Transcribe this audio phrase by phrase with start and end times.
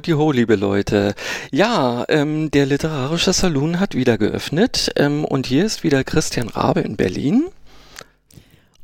[0.00, 1.14] Howdy ho, liebe Leute.
[1.50, 6.80] Ja, ähm, der literarische Saloon hat wieder geöffnet ähm, und hier ist wieder Christian Rabe
[6.80, 7.48] in Berlin.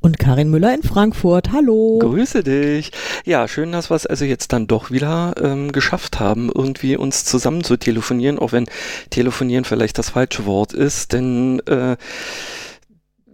[0.02, 1.52] Und Karin Müller in Frankfurt.
[1.52, 2.00] Hallo.
[2.00, 2.92] Grüße dich.
[3.24, 7.24] Ja, schön, dass wir es also jetzt dann doch wieder ähm, geschafft haben, irgendwie uns
[7.24, 8.66] zusammen zu telefonieren, auch wenn
[9.08, 11.96] telefonieren vielleicht das falsche Wort ist, denn äh,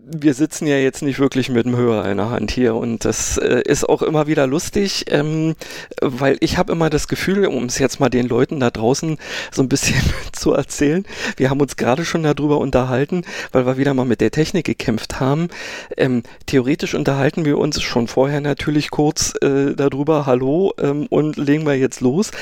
[0.04, 3.38] wir sitzen ja jetzt nicht wirklich mit dem Hörer in der Hand hier und das
[3.38, 5.54] äh, ist auch immer wieder lustig, ähm,
[6.00, 9.18] weil ich habe immer das Gefühl, um es jetzt mal den Leuten da draußen
[9.52, 10.00] so ein bisschen
[10.32, 14.32] zu erzählen, wir haben uns gerade schon darüber unterhalten, weil wir wieder mal mit der
[14.32, 15.48] Technik gekämpft haben.
[15.96, 21.64] Ähm, theoretisch unterhalten wir uns schon vorher natürlich kurz äh, darüber, hallo ähm, und legen
[21.64, 22.32] wir jetzt los.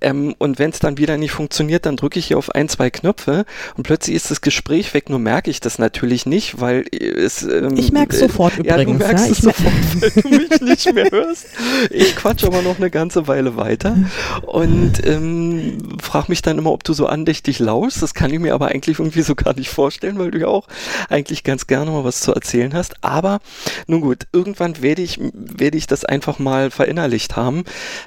[0.00, 2.90] Ähm, und wenn es dann wieder nicht funktioniert, dann drücke ich hier auf ein, zwei
[2.90, 3.44] Knöpfe
[3.76, 7.76] und plötzlich ist das Gespräch weg, nur merke ich das natürlich nicht, weil ist, ähm,
[7.76, 8.98] ich merke sofort äh, ja, übrigens.
[8.98, 11.46] Du merkst ja, es sofort, weil du mich nicht mehr hörst.
[11.90, 13.96] Ich quatsch aber noch eine ganze Weile weiter
[14.42, 18.02] und ähm, frage mich dann immer, ob du so andächtig lauschst.
[18.02, 20.66] Das kann ich mir aber eigentlich irgendwie so gar nicht vorstellen, weil du ja auch
[21.08, 22.94] eigentlich ganz gerne mal was zu erzählen hast.
[23.02, 23.40] Aber
[23.86, 27.64] nun gut, irgendwann werde ich, werde ich das einfach mal verinnerlicht haben,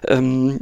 [0.07, 0.59] ähm,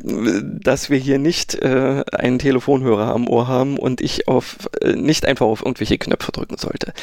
[0.62, 5.26] dass wir hier nicht äh, einen Telefonhörer am Ohr haben und ich auf äh, nicht
[5.26, 6.94] einfach auf irgendwelche Knöpfe drücken sollte.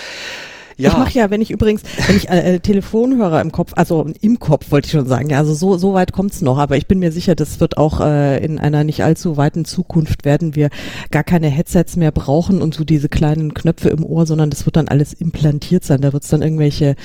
[0.76, 0.90] Ja.
[0.90, 4.70] Ich mache ja, wenn ich übrigens, wenn ich äh, Telefonhörer im Kopf, also im Kopf
[4.70, 7.12] wollte ich schon sagen, ja, also so, so weit kommt's noch, aber ich bin mir
[7.12, 10.70] sicher, das wird auch äh, in einer nicht allzu weiten Zukunft werden wir
[11.10, 14.76] gar keine Headsets mehr brauchen und so diese kleinen Knöpfe im Ohr, sondern das wird
[14.76, 16.00] dann alles implantiert sein.
[16.00, 16.96] Da wird es dann irgendwelche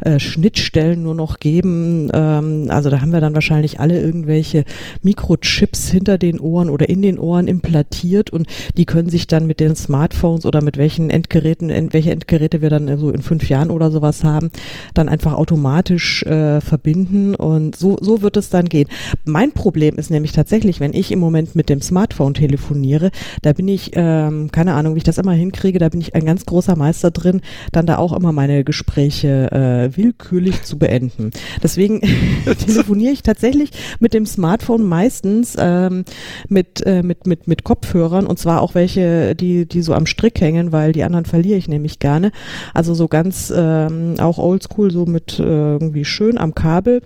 [0.00, 2.10] äh, Schnittstellen nur noch geben.
[2.12, 4.64] Ähm, also da haben wir dann wahrscheinlich alle irgendwelche
[5.02, 8.46] Mikrochips hinter den Ohren oder in den Ohren implantiert und
[8.76, 12.98] die können sich dann mit den Smartphones oder mit welchen Endgeräten, welche Endgeräte wir dann
[12.98, 14.50] so in fünf Jahren oder sowas haben,
[14.94, 18.88] dann einfach automatisch äh, verbinden und so, so wird es dann gehen.
[19.24, 23.10] Mein Problem ist nämlich tatsächlich, wenn ich im Moment mit dem Smartphone telefoniere,
[23.42, 26.24] da bin ich, ähm, keine Ahnung, wie ich das immer hinkriege, da bin ich ein
[26.24, 27.40] ganz großer Meister drin,
[27.72, 31.30] dann da auch immer meine Gespräche äh, willkürlich zu beenden.
[31.62, 32.00] Deswegen
[32.66, 36.04] telefoniere ich tatsächlich mit dem Smartphone meistens ähm,
[36.48, 40.40] mit, äh, mit, mit, mit Kopfhörern und zwar auch welche, die, die so am Strick
[40.40, 42.32] hängen, weil die anderen verliere ich nämlich gerne.
[42.74, 47.00] Also so ganz ähm, auch oldschool, so mit äh, irgendwie schön am Kabel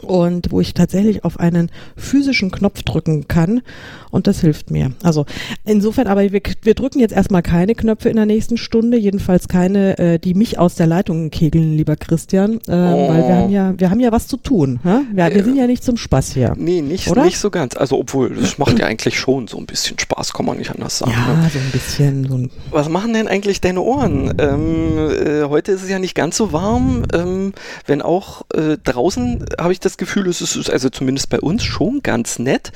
[0.00, 3.62] und wo ich tatsächlich auf einen physischen Knopf drücken kann
[4.10, 4.92] und das hilft mir.
[5.02, 5.26] Also
[5.64, 9.98] insofern, aber wir, wir drücken jetzt erstmal keine Knöpfe in der nächsten Stunde, jedenfalls keine,
[9.98, 13.08] äh, die mich aus der Leitung kegeln, lieber Christian, äh, oh.
[13.08, 14.80] weil wir haben ja, wir haben ja was zu tun.
[14.84, 15.02] Ja?
[15.12, 16.54] Wir, wir sind ja nicht zum Spaß hier.
[16.56, 17.24] Nee, nicht, oder?
[17.24, 17.76] nicht so ganz.
[17.76, 20.98] Also obwohl, das macht ja eigentlich schon so ein bisschen Spaß, kann man nicht anders
[20.98, 21.12] sagen.
[21.12, 21.50] Ja, ne?
[21.52, 22.28] so ein bisschen.
[22.28, 24.34] So ein was machen denn eigentlich deine Ohren?
[24.38, 27.52] Ähm, äh, heute ist es ja nicht ganz so warm, ähm,
[27.86, 32.02] wenn auch äh, draußen habe ich das Gefühl, es ist also zumindest bei uns schon
[32.02, 32.72] ganz nett.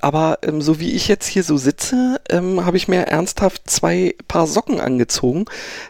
[0.00, 4.14] Aber ähm, so wie ich jetzt hier so sitze, ähm, habe ich mir ernsthaft zwei
[4.28, 5.46] Paar Socken angezogen,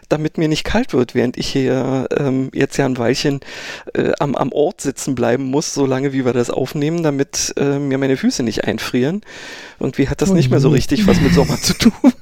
[0.09, 3.41] damit mir nicht kalt wird, während ich hier ähm, jetzt ja ein Weilchen
[3.93, 7.97] äh, am, am Ort sitzen bleiben muss, solange wie wir das aufnehmen, damit äh, mir
[7.97, 9.21] meine Füße nicht einfrieren.
[9.79, 11.91] Irgendwie hat das nicht mehr so richtig was mit Sommer zu tun.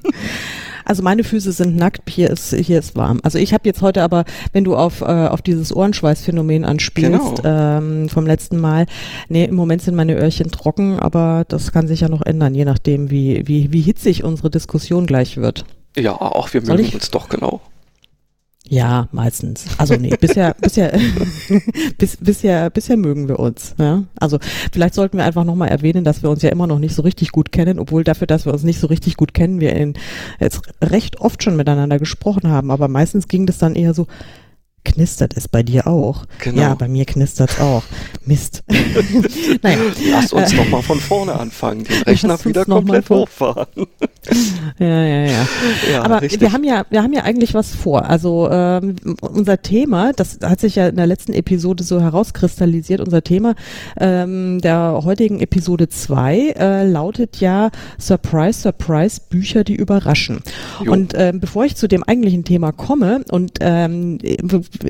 [0.86, 3.18] Also meine Füße sind nackt, hier ist, hier ist warm.
[3.24, 7.78] Also ich habe jetzt heute aber, wenn du auf, äh, auf dieses Ohrenschweißphänomen anspielst genau.
[7.78, 8.86] ähm, vom letzten Mal,
[9.28, 12.64] nee, im Moment sind meine Öhrchen trocken, aber das kann sich ja noch ändern, je
[12.64, 15.64] nachdem, wie, wie, wie hitzig unsere Diskussion gleich wird.
[15.96, 17.60] Ja, auch wir mögen uns doch genau.
[18.68, 19.66] Ja, meistens.
[19.78, 20.98] Also nee, bisher, bisher,
[21.98, 23.74] bis, bisher, bisher mögen wir uns.
[23.78, 24.04] Ja?
[24.18, 24.38] Also
[24.72, 27.32] vielleicht sollten wir einfach nochmal erwähnen, dass wir uns ja immer noch nicht so richtig
[27.32, 29.94] gut kennen, obwohl dafür, dass wir uns nicht so richtig gut kennen, wir in,
[30.40, 32.70] jetzt recht oft schon miteinander gesprochen haben.
[32.70, 34.06] Aber meistens ging das dann eher so,
[34.86, 36.24] knistert es bei dir auch?
[36.38, 36.62] Genau.
[36.62, 37.82] Ja, bei mir knistert es auch.
[38.24, 38.62] Mist.
[39.62, 39.78] naja.
[40.10, 43.66] Lass uns äh, mal von vorne anfangen, den Rechner wieder komplett hochfahren.
[44.78, 45.48] ja, ja, ja.
[45.90, 46.40] ja Aber richtig.
[46.40, 48.06] wir haben ja, wir haben ja eigentlich was vor.
[48.08, 53.22] Also ähm, unser Thema, das hat sich ja in der letzten Episode so herauskristallisiert, unser
[53.22, 53.54] Thema
[53.98, 60.40] ähm, der heutigen Episode 2 äh, lautet ja Surprise, Surprise, Bücher, die überraschen.
[60.84, 60.92] Jo.
[60.92, 64.18] Und ähm, bevor ich zu dem eigentlichen Thema komme und ähm,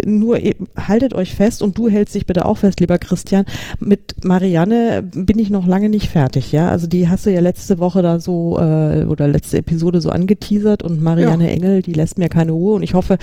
[0.04, 0.38] nur
[0.76, 3.44] haltet euch fest und du hältst dich bitte auch fest, lieber Christian.
[3.80, 6.68] Mit Marianne bin ich noch lange nicht fertig, ja.
[6.70, 10.82] Also die hast du ja letzte Woche da so äh, oder letzte Episode so angeteasert
[10.82, 11.50] und Marianne ja.
[11.50, 13.18] Engel, die lässt mir keine Ruhe und ich hoffe,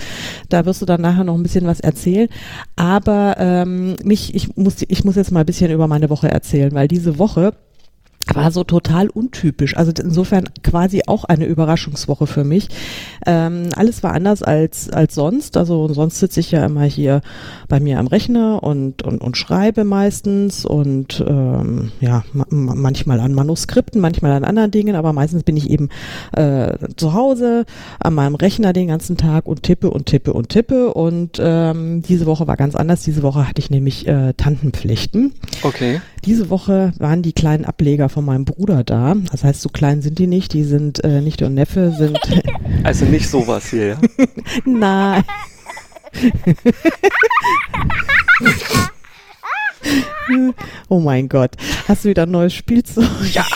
[0.48, 2.28] da wirst du dann nachher noch ein bisschen was erzählen.
[2.76, 6.72] Aber ähm, mich, ich muss, ich muss jetzt mal ein bisschen über meine Woche erzählen,
[6.72, 7.54] weil diese Woche
[8.32, 9.76] war so total untypisch.
[9.76, 12.68] Also insofern quasi auch eine Überraschungswoche für mich.
[13.26, 15.56] Ähm, alles war anders als, als sonst.
[15.56, 17.20] Also sonst sitze ich ja immer hier
[17.68, 23.34] bei mir am Rechner und, und, und schreibe meistens und ähm, ja, ma manchmal an
[23.34, 25.88] Manuskripten, manchmal an anderen Dingen, aber meistens bin ich eben
[26.32, 27.64] äh, zu Hause
[27.98, 30.94] an meinem Rechner den ganzen Tag und tippe und tippe und tippe.
[30.94, 33.02] Und ähm, diese Woche war ganz anders.
[33.02, 35.32] Diese Woche hatte ich nämlich äh, Tantenpflichten.
[35.62, 36.00] Okay.
[36.24, 39.16] Diese Woche waren die kleinen Ableger von meinem Bruder da.
[39.32, 40.52] Das heißt, so klein sind die nicht.
[40.52, 42.18] Die sind äh, nicht und Neffe, sind.
[42.84, 43.98] Also nicht sowas hier, ja?
[44.66, 45.24] Nein.
[50.88, 51.52] oh mein Gott.
[51.88, 53.08] Hast du wieder ein neues Spielzeug?
[53.32, 53.46] Ja.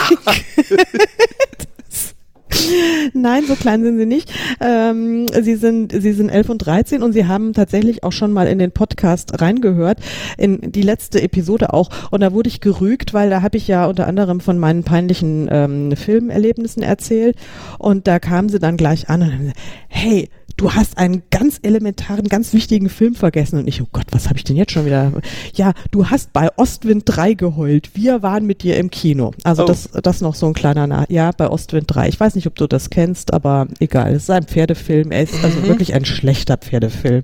[3.12, 4.32] Nein, so klein sind sie nicht.
[4.60, 8.46] Ähm, sie sind, sie sind 11 und 13 und sie haben tatsächlich auch schon mal
[8.46, 9.98] in den Podcast reingehört,
[10.36, 11.90] in die letzte Episode auch.
[12.10, 15.48] Und da wurde ich gerügt, weil da habe ich ja unter anderem von meinen peinlichen
[15.50, 17.36] ähm, Filmerlebnissen erzählt.
[17.78, 19.58] Und da kamen sie dann gleich an und haben gesagt,
[19.88, 20.28] hey,
[20.58, 23.58] du hast einen ganz elementaren, ganz wichtigen Film vergessen.
[23.58, 25.12] Und ich, oh Gott, was habe ich denn jetzt schon wieder?
[25.54, 27.90] Ja, du hast bei Ostwind 3 geheult.
[27.94, 29.32] Wir waren mit dir im Kino.
[29.44, 29.66] Also oh.
[29.66, 32.08] das, das noch so ein kleiner, Na ja, bei Ostwind 3.
[32.08, 34.12] Ich weiß nicht, ob du das kennst, aber egal.
[34.12, 35.12] Es ist ein Pferdefilm.
[35.12, 35.54] Er ist also mhm.
[35.54, 37.22] also wirklich ein schlechter Pferdefilm.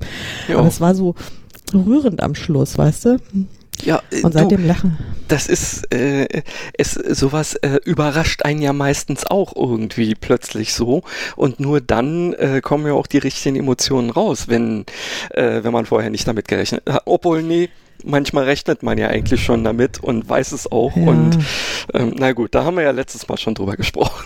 [0.48, 0.58] Jo.
[0.58, 1.14] Aber es war so
[1.74, 3.16] rührend am Schluss, weißt du?
[3.82, 4.98] Ja, äh, und seitdem du, lachen.
[5.28, 6.42] Das ist, äh,
[6.76, 11.02] es, sowas äh, überrascht einen ja meistens auch irgendwie plötzlich so.
[11.36, 14.84] Und nur dann äh, kommen ja auch die richtigen Emotionen raus, wenn,
[15.30, 17.02] äh, wenn man vorher nicht damit gerechnet hat.
[17.06, 17.68] Obwohl, nee,
[18.04, 20.96] manchmal rechnet man ja eigentlich schon damit und weiß es auch.
[20.96, 21.02] Ja.
[21.04, 21.38] Und
[21.92, 24.24] ähm, na gut, da haben wir ja letztes Mal schon drüber gesprochen.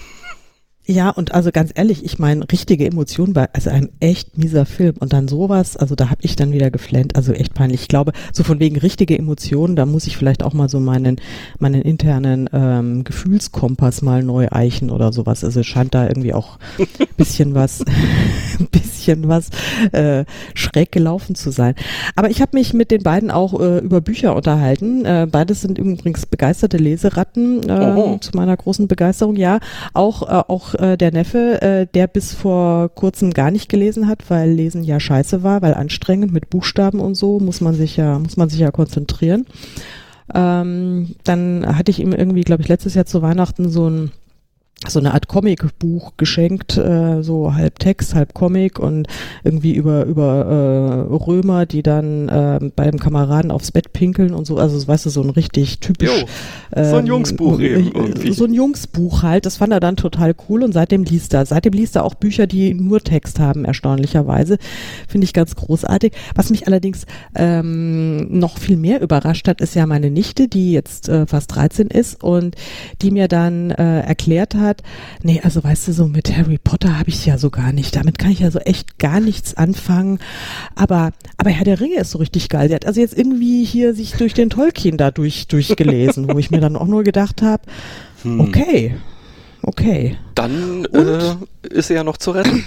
[0.91, 4.95] Ja, und also ganz ehrlich, ich meine, richtige Emotionen bei also einem echt mieser Film
[5.01, 7.83] und dann sowas, also da habe ich dann wieder geflennt, also echt peinlich.
[7.83, 11.17] Ich glaube, so von wegen richtige Emotionen, da muss ich vielleicht auch mal so meinen
[11.59, 15.45] meinen internen ähm, Gefühlskompass mal neu eichen oder sowas.
[15.45, 16.59] Also scheint da irgendwie auch
[17.19, 17.85] bisschen was
[18.71, 19.51] bisschen was
[19.93, 20.25] äh,
[20.55, 21.75] schräg gelaufen zu sein.
[22.17, 25.05] Aber ich habe mich mit den beiden auch äh, über Bücher unterhalten.
[25.05, 29.37] Äh, beides sind übrigens begeisterte Leseratten äh, zu meiner großen Begeisterung.
[29.37, 29.61] Ja,
[29.93, 34.31] auch äh, auch äh, der Neffe, äh, der bis vor kurzem gar nicht gelesen hat,
[34.31, 38.19] weil Lesen ja scheiße war, weil anstrengend mit Buchstaben und so muss man sich ja,
[38.19, 39.47] muss man sich ja konzentrieren.
[40.35, 44.13] Ähm, dann hatte ich ihm irgendwie, glaube ich, letztes Jahr zu Weihnachten so ein
[44.87, 49.09] so eine Art Comicbuch geschenkt, äh, so halb Text, halb Comic und
[49.43, 54.57] irgendwie über über äh, Römer, die dann äh, beim Kameraden aufs Bett pinkeln und so,
[54.57, 56.27] also weißt du, so ein richtig typisch jo,
[56.75, 58.33] so ein ähm, Jungsbuch eben irgendwie.
[58.33, 61.45] So ein Jungsbuch halt, das fand er dann total cool und seitdem liest er.
[61.45, 64.59] Seitdem liest er auch Bücher, die nur Text haben, erstaunlicherweise.
[65.09, 66.13] Finde ich ganz großartig.
[66.35, 71.09] Was mich allerdings ähm, noch viel mehr überrascht hat, ist ja meine Nichte, die jetzt
[71.09, 72.55] äh, fast 13 ist und
[73.03, 74.83] die mir dann äh, erklärt hat, hat,
[75.23, 77.97] nee, also weißt du, so mit Harry Potter habe ich ja so gar nicht.
[77.97, 80.19] Damit kann ich ja so echt gar nichts anfangen.
[80.75, 82.69] Aber, aber Herr der Ringe ist so richtig geil.
[82.69, 86.51] Der hat also jetzt irgendwie hier sich durch den Tolkien da durch, durchgelesen, wo ich
[86.51, 87.63] mir dann auch nur gedacht habe,
[88.23, 88.41] hm.
[88.41, 88.95] okay,
[89.63, 90.17] okay.
[90.35, 91.35] Dann äh,
[91.69, 92.65] ist er ja noch zu retten.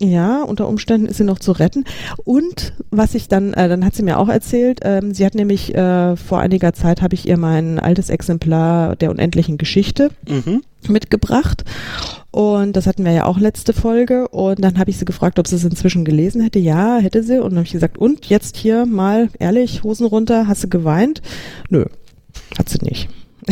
[0.00, 1.84] Ja, unter Umständen ist sie noch zu retten.
[2.24, 5.74] Und was ich dann, äh, dann hat sie mir auch erzählt, ähm, sie hat nämlich
[5.74, 10.62] äh, vor einiger Zeit habe ich ihr mein altes Exemplar der unendlichen Geschichte mhm.
[10.88, 11.64] mitgebracht.
[12.30, 14.28] Und das hatten wir ja auch letzte Folge.
[14.28, 16.60] Und dann habe ich sie gefragt, ob sie es inzwischen gelesen hätte.
[16.60, 17.38] Ja, hätte sie.
[17.38, 21.20] Und dann habe ich gesagt, und jetzt hier mal ehrlich, Hosen runter, hast du geweint?
[21.68, 21.84] Nö,
[22.58, 23.08] hat sie nicht.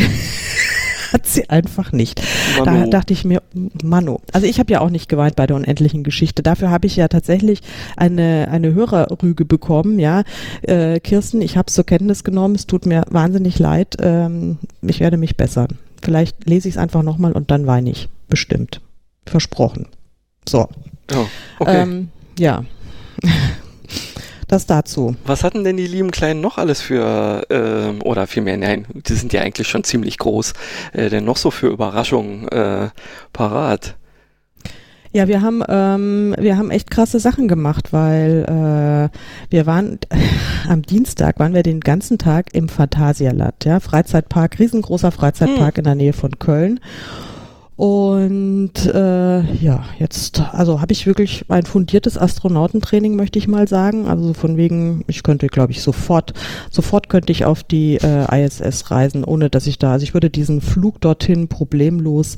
[1.12, 2.22] hat sie einfach nicht.
[2.58, 2.64] Manu.
[2.64, 3.42] Da dachte ich mir,
[3.82, 4.18] Manu.
[4.32, 6.42] Also ich habe ja auch nicht geweint bei der unendlichen Geschichte.
[6.42, 7.60] Dafür habe ich ja tatsächlich
[7.96, 9.98] eine, eine Hörerrüge bekommen.
[9.98, 10.22] Ja,
[10.62, 12.54] äh, Kirsten, ich habe es zur Kenntnis genommen.
[12.54, 13.96] Es tut mir wahnsinnig leid.
[14.00, 15.78] Ähm, ich werde mich bessern.
[16.02, 18.08] Vielleicht lese ich es einfach nochmal und dann weine ich.
[18.28, 18.80] Bestimmt.
[19.26, 19.86] Versprochen.
[20.48, 20.68] So.
[21.14, 21.26] Oh,
[21.60, 21.82] okay.
[21.82, 22.64] Ähm, ja.
[24.52, 25.16] Das dazu.
[25.24, 29.32] Was hatten denn die lieben Kleinen noch alles für, äh, oder vielmehr, nein, die sind
[29.32, 30.52] ja eigentlich schon ziemlich groß,
[30.92, 32.90] äh, denn noch so für Überraschungen äh,
[33.32, 33.96] parat?
[35.10, 38.44] Ja, wir haben ähm, wir haben echt krasse Sachen gemacht, weil
[39.10, 39.16] äh,
[39.48, 39.98] wir waren
[40.68, 45.78] am Dienstag waren wir den ganzen Tag im Phantasialand, ja, Freizeitpark, riesengroßer Freizeitpark hm.
[45.78, 46.78] in der Nähe von Köln.
[47.76, 54.06] Und äh, ja, jetzt, also habe ich wirklich ein fundiertes Astronautentraining, möchte ich mal sagen.
[54.06, 56.34] Also von wegen, ich könnte, glaube ich, sofort,
[56.70, 60.28] sofort könnte ich auf die äh, ISS reisen, ohne dass ich da, also ich würde
[60.28, 62.36] diesen Flug dorthin problemlos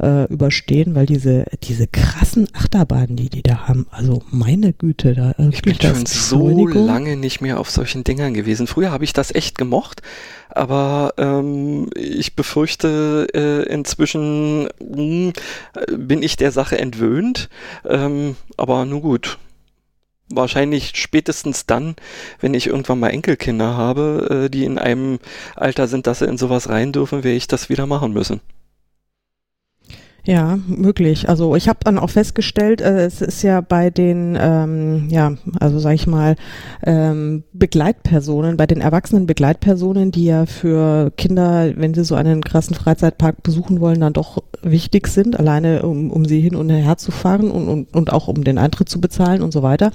[0.00, 5.32] äh, überstehen, weil diese, diese krassen Achterbahnen, die die da haben, also meine Güte, da
[5.32, 8.66] äh, Ich bin schon so lange nicht mehr auf solchen Dingern gewesen.
[8.66, 10.02] Früher habe ich das echt gemocht,
[10.50, 15.32] aber ähm, ich befürchte, äh, inzwischen mh, hm,
[15.96, 17.48] bin ich der Sache entwöhnt.
[17.84, 19.38] Ähm, aber nun gut,
[20.28, 21.96] wahrscheinlich spätestens dann,
[22.40, 25.18] wenn ich irgendwann mal Enkelkinder habe, äh, die in einem
[25.56, 28.40] Alter sind, dass sie in sowas rein dürfen, werde ich das wieder machen müssen.
[30.26, 31.28] Ja, möglich.
[31.28, 35.78] Also ich habe dann auch festgestellt, äh, es ist ja bei den, ähm, ja, also
[35.78, 36.36] sag ich mal,
[36.82, 42.74] ähm, Begleitpersonen, bei den erwachsenen Begleitpersonen, die ja für Kinder, wenn sie so einen krassen
[42.74, 47.12] Freizeitpark besuchen wollen, dann doch wichtig sind, alleine um, um sie hin und her zu
[47.12, 49.90] fahren und, und, und auch um den Eintritt zu bezahlen und so weiter.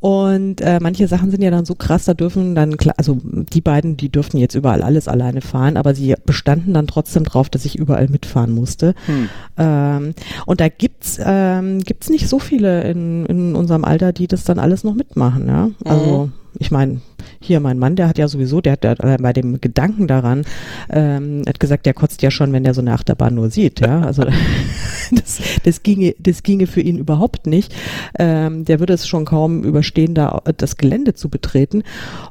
[0.00, 3.96] Und äh, manche Sachen sind ja dann so krass, da dürfen dann, also die beiden,
[3.96, 7.76] die dürften jetzt überall alles alleine fahren, aber sie bestanden dann trotzdem drauf, dass ich
[7.76, 8.94] überall mitfahren musste.
[9.06, 9.28] Hm.
[9.56, 10.14] Ähm,
[10.46, 14.60] und da gibt's ähm, gibt's nicht so viele in, in unserem Alter, die das dann
[14.60, 15.48] alles noch mitmachen.
[15.48, 16.32] Ja, also mhm.
[16.58, 17.00] ich meine,
[17.40, 20.44] hier mein Mann, der hat ja sowieso, der hat der, bei dem Gedanken daran,
[20.90, 24.00] ähm, hat gesagt, der kotzt ja schon, wenn der so eine Achterbahn nur sieht, ja.
[24.02, 24.24] Also
[25.10, 27.74] das, das ginge, das ginge für ihn überhaupt nicht.
[28.18, 31.82] Ähm, der würde es schon kaum überstehen, da das Gelände zu betreten.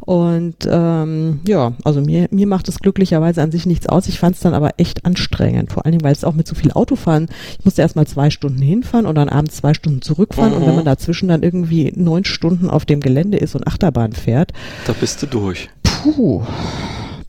[0.02, 4.08] Und ähm, ja, also mir, mir macht es glücklicherweise an sich nichts aus.
[4.08, 6.56] Ich fand es dann aber echt anstrengend, vor allen Dingen, weil es auch mit so
[6.56, 7.28] viel Autofahren,
[7.58, 10.52] ich musste erst mal zwei Stunden hinfahren und dann abends zwei Stunden zurückfahren.
[10.52, 10.58] Mhm.
[10.58, 14.54] Und wenn man dazwischen dann irgendwie neun Stunden auf dem Gelände ist und Achterbahn fährt,
[14.86, 15.70] da bist du durch.
[15.84, 16.44] Puh.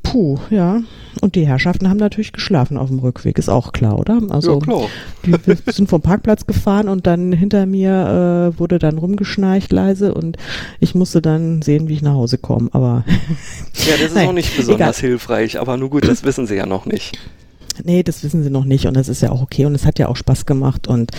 [0.02, 0.80] Puh, ja.
[1.20, 4.20] Und die Herrschaften haben natürlich geschlafen auf dem Rückweg, ist auch klar, oder?
[4.30, 4.86] Also, ja, klar.
[5.26, 10.14] Die, wir sind vom Parkplatz gefahren und dann hinter mir äh, wurde dann rumgeschnarcht leise
[10.14, 10.36] und
[10.80, 12.70] ich musste dann sehen, wie ich nach Hause komme.
[12.72, 13.04] Aber
[13.74, 15.10] ja, das ist Nein, auch nicht besonders egal.
[15.10, 17.18] hilfreich, aber nur gut, das wissen sie ja noch nicht.
[17.85, 19.99] Nee, das wissen sie noch nicht und das ist ja auch okay und es hat
[19.99, 21.11] ja auch Spaß gemacht und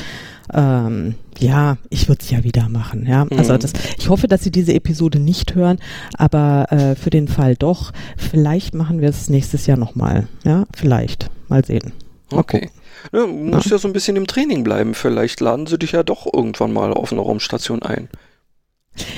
[0.53, 3.05] ähm, ja, ich würde es ja wieder machen.
[3.07, 3.59] Ja, also mhm.
[3.59, 5.77] das, ich hoffe, dass Sie diese Episode nicht hören,
[6.17, 10.27] aber äh, für den Fall doch, vielleicht machen wir es nächstes Jahr nochmal.
[10.43, 11.29] Ja, vielleicht.
[11.47, 11.93] Mal sehen.
[12.31, 12.69] Mal okay.
[13.13, 13.71] Ja, muss ja.
[13.71, 14.93] ja so ein bisschen im Training bleiben.
[14.93, 18.09] Vielleicht laden sie dich ja doch irgendwann mal auf einer Raumstation ein.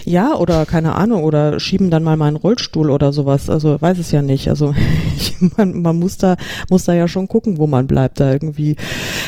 [0.05, 3.50] Ja, oder keine Ahnung, oder schieben dann mal meinen Rollstuhl oder sowas.
[3.50, 4.47] Also weiß es ja nicht.
[4.50, 4.73] Also
[5.15, 6.35] ich, man, man muss da
[6.69, 8.75] muss da ja schon gucken, wo man bleibt da irgendwie.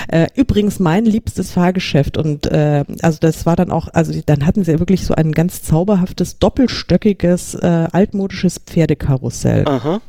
[0.07, 4.63] Äh, übrigens mein liebstes Fahrgeschäft und äh, also das war dann auch, also dann hatten
[4.63, 9.67] sie wirklich so ein ganz zauberhaftes doppelstöckiges äh, altmodisches Pferdekarussell.
[9.67, 10.01] Aha.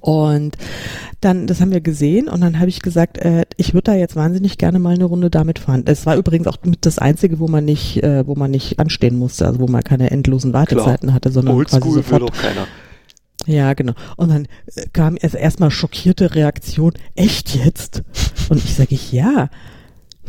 [0.00, 0.56] Und
[1.20, 4.16] dann, das haben wir gesehen und dann habe ich gesagt, äh, ich würde da jetzt
[4.16, 5.84] wahnsinnig gerne mal eine Runde damit fahren.
[5.86, 9.16] Es war übrigens auch mit das einzige, wo man nicht, äh, wo man nicht anstehen
[9.16, 11.14] musste, also wo man keine endlosen Wartezeiten Klar.
[11.14, 12.22] hatte, sondern Oldschool quasi sofort.
[12.22, 12.66] Will doch keiner.
[13.46, 13.94] Ja, genau.
[14.16, 18.02] Und dann äh, kam erst erstmal schockierte Reaktion, echt jetzt?
[18.48, 19.48] Und ich sage ich, ja.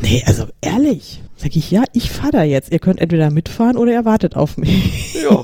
[0.02, 1.22] Nee, also ehrlich.
[1.44, 2.72] Sag ich, ja, ich fahre da jetzt.
[2.72, 5.14] Ihr könnt entweder mitfahren oder ihr wartet auf mich.
[5.14, 5.44] Ja.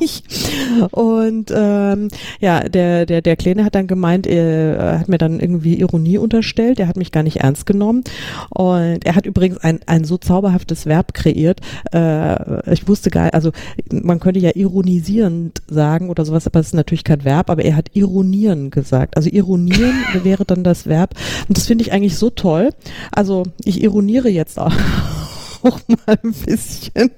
[0.91, 2.08] Und ähm,
[2.39, 6.79] ja, der, der, der Kleine hat dann gemeint, er hat mir dann irgendwie Ironie unterstellt,
[6.79, 8.06] er hat mich gar nicht ernst genommen.
[8.50, 11.60] Und er hat übrigens ein, ein so zauberhaftes Verb kreiert.
[11.91, 13.51] Äh, ich wusste gar also
[13.91, 17.75] man könnte ja ironisierend sagen oder sowas, aber es ist natürlich kein Verb, aber er
[17.75, 19.18] hat ironieren gesagt.
[19.18, 21.15] Also ironieren wäre dann das Verb.
[21.50, 22.70] Und das finde ich eigentlich so toll.
[23.12, 24.72] Also ich ironiere jetzt auch
[25.63, 27.12] auch mal ein bisschen.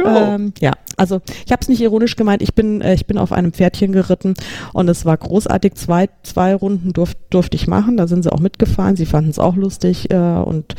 [0.00, 0.34] Ja.
[0.34, 2.42] Ähm, ja, also ich habe es nicht ironisch gemeint.
[2.42, 4.34] Ich bin, äh, ich bin auf einem Pferdchen geritten
[4.72, 5.74] und es war großartig.
[5.74, 7.96] Zwei, zwei Runden durf, durfte ich machen.
[7.96, 8.96] Da sind sie auch mitgefahren.
[8.96, 10.74] Sie fanden es auch lustig äh, und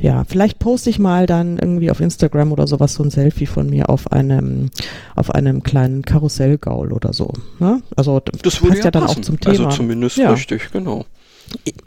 [0.00, 3.68] ja, vielleicht poste ich mal dann irgendwie auf Instagram oder sowas so ein Selfie von
[3.68, 4.70] mir auf einem
[5.14, 7.34] auf einem kleinen Karussellgaul oder so.
[7.58, 7.82] Ne?
[7.96, 9.66] Also das passt ja, ja dann auch zum also Thema.
[9.66, 10.30] Also zumindest ja.
[10.30, 11.04] richtig, genau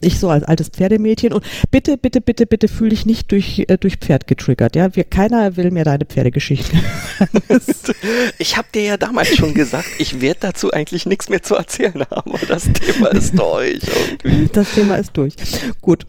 [0.02, 3.78] ich so als altes Pferdemädchen und bitte, bitte, bitte, bitte fühl dich nicht durch, äh,
[3.78, 4.96] durch Pferd getriggert, ja.
[4.96, 6.76] Wir, keiner will mir deine Pferdegeschichte.
[8.38, 12.06] ich habe dir ja damals schon gesagt, ich werde dazu eigentlich nichts mehr zu erzählen
[12.10, 13.82] haben, das Thema ist durch
[14.24, 14.50] irgendwie.
[14.52, 15.36] Das Thema ist durch.
[15.82, 16.06] Gut.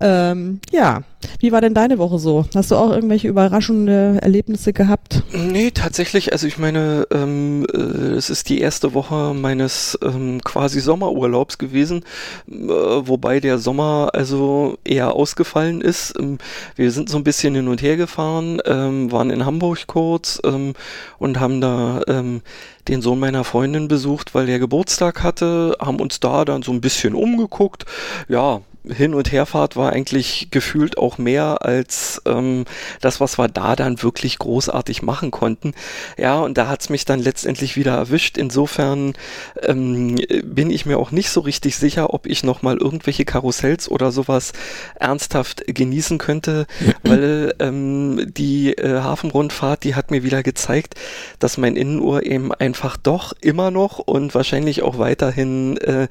[0.00, 1.02] Ähm, ja.
[1.40, 2.46] Wie war denn deine Woche so?
[2.54, 5.24] Hast du auch irgendwelche überraschende Erlebnisse gehabt?
[5.32, 10.80] Nee, tatsächlich, also ich meine, ähm, äh, es ist die erste Woche meines ähm, quasi
[10.80, 12.04] Sommerurlaubs gewesen.
[12.48, 12.72] Äh,
[13.06, 16.14] wobei der Sommer also eher ausgefallen ist.
[16.18, 16.38] Ähm,
[16.76, 20.74] wir sind so ein bisschen hin und her gefahren, ähm, waren in Hamburg kurz ähm,
[21.18, 22.02] und haben da
[22.88, 26.80] den Sohn meiner Freundin besucht, weil er Geburtstag hatte, haben uns da dann so ein
[26.80, 27.84] bisschen umgeguckt.
[28.28, 32.64] Ja, Hin- und Herfahrt war eigentlich gefühlt auch mehr als ähm,
[33.00, 35.74] das, was wir da dann wirklich großartig machen konnten.
[36.16, 38.38] Ja, und da hat's mich dann letztendlich wieder erwischt.
[38.38, 39.14] Insofern
[39.62, 44.10] ähm, bin ich mir auch nicht so richtig sicher, ob ich nochmal irgendwelche Karussells oder
[44.10, 44.52] sowas
[44.94, 46.66] ernsthaft genießen könnte,
[47.02, 50.94] weil ähm, die äh, Hafenrundfahrt, die hat mir wieder gezeigt,
[51.38, 56.06] dass mein Innenohr eben einfach doch immer noch und wahrscheinlich auch weiterhin äh,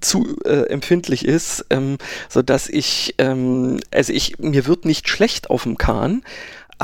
[0.00, 5.50] zu äh, empfindlich ist, ähm, so dass ich, ähm, also ich, mir wird nicht schlecht
[5.50, 6.22] auf dem Kahn,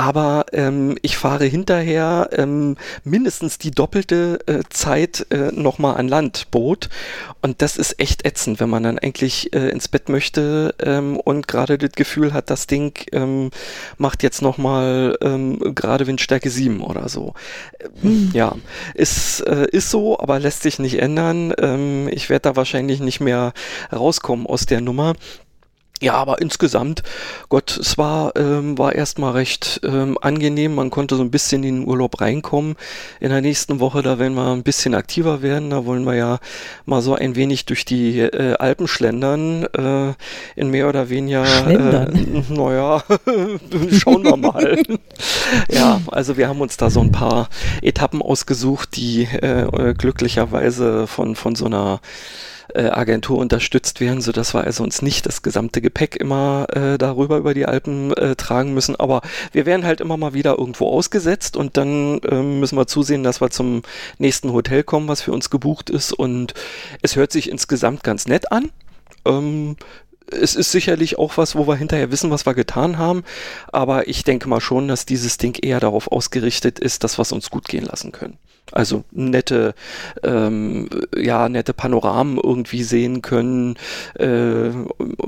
[0.01, 6.49] aber ähm, ich fahre hinterher ähm, mindestens die doppelte äh, Zeit äh, nochmal an Land
[6.49, 6.89] Boot
[7.43, 11.47] und das ist echt ätzend, wenn man dann eigentlich äh, ins Bett möchte ähm, und
[11.47, 13.51] gerade das Gefühl hat, das Ding ähm,
[13.99, 17.35] macht jetzt nochmal ähm, gerade Windstärke 7 oder so.
[18.01, 18.31] Hm.
[18.33, 18.55] Ja,
[18.95, 21.53] ist, äh, ist so, aber lässt sich nicht ändern.
[21.59, 23.53] Ähm, ich werde da wahrscheinlich nicht mehr
[23.93, 25.13] rauskommen aus der Nummer.
[26.01, 27.03] Ja, aber insgesamt,
[27.49, 30.73] Gott, es war, ähm, war erstmal recht ähm, angenehm.
[30.73, 32.75] Man konnte so ein bisschen in den Urlaub reinkommen.
[33.19, 35.69] In der nächsten Woche, da werden wir ein bisschen aktiver werden.
[35.69, 36.39] Da wollen wir ja
[36.85, 39.65] mal so ein wenig durch die äh, Alpen schlendern.
[39.65, 40.13] Äh,
[40.55, 41.45] in mehr oder weniger.
[41.45, 42.15] Schlendern?
[42.15, 43.03] Äh, naja,
[43.91, 44.81] schauen wir mal.
[45.69, 47.47] ja, also wir haben uns da so ein paar
[47.83, 52.01] Etappen ausgesucht, die äh, glücklicherweise von, von so einer
[52.75, 56.97] äh, Agentur unterstützt werden, so dass wir also uns nicht das gesamte Gepäck immer äh,
[56.97, 58.95] darüber über die Alpen äh, tragen müssen.
[58.95, 63.23] Aber wir werden halt immer mal wieder irgendwo ausgesetzt und dann äh, müssen wir zusehen,
[63.23, 63.83] dass wir zum
[64.17, 66.13] nächsten Hotel kommen, was für uns gebucht ist.
[66.13, 66.53] Und
[67.01, 68.71] es hört sich insgesamt ganz nett an.
[69.25, 69.75] Ähm,
[70.31, 73.23] es ist sicherlich auch was, wo wir hinterher wissen, was wir getan haben.
[73.71, 77.31] Aber ich denke mal schon, dass dieses Ding eher darauf ausgerichtet ist, dass wir es
[77.31, 78.37] uns gut gehen lassen können.
[78.71, 79.75] Also nette,
[80.23, 83.75] ähm, ja, nette Panoramen irgendwie sehen können,
[84.17, 84.69] äh,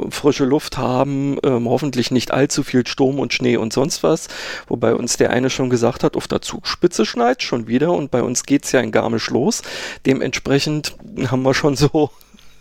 [0.09, 4.29] frische Luft haben, ähm, hoffentlich nicht allzu viel Sturm und Schnee und sonst was.
[4.67, 8.23] Wobei uns der eine schon gesagt hat, auf der Zugspitze schneit schon wieder und bei
[8.23, 9.61] uns geht's ja in Garmisch los.
[10.05, 10.95] Dementsprechend
[11.27, 12.11] haben wir schon so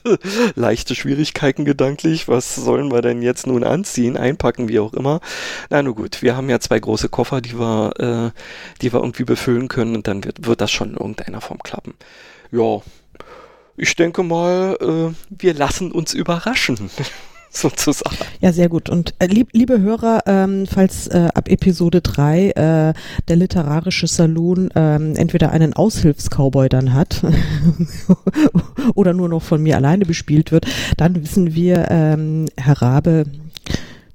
[0.54, 2.28] leichte Schwierigkeiten gedanklich.
[2.28, 5.20] Was sollen wir denn jetzt nun anziehen, einpacken, wie auch immer?
[5.70, 8.38] Na nur gut, wir haben ja zwei große Koffer, die wir, äh,
[8.80, 11.94] die wir irgendwie befüllen können und dann wird, wird das schon in irgendeiner Form klappen.
[12.50, 12.82] Ja,
[13.76, 16.90] ich denke mal, äh, wir lassen uns überraschen.
[17.62, 18.16] sozusagen.
[18.40, 18.88] Ja, sehr gut.
[18.88, 22.94] Und äh, lieb, liebe Hörer, ähm, falls äh, ab Episode 3 äh,
[23.28, 27.22] der literarische Saloon ähm, entweder einen Aushilfskowboy dann hat
[28.94, 33.24] oder nur noch von mir alleine bespielt wird, dann wissen wir, ähm, Herr Rabe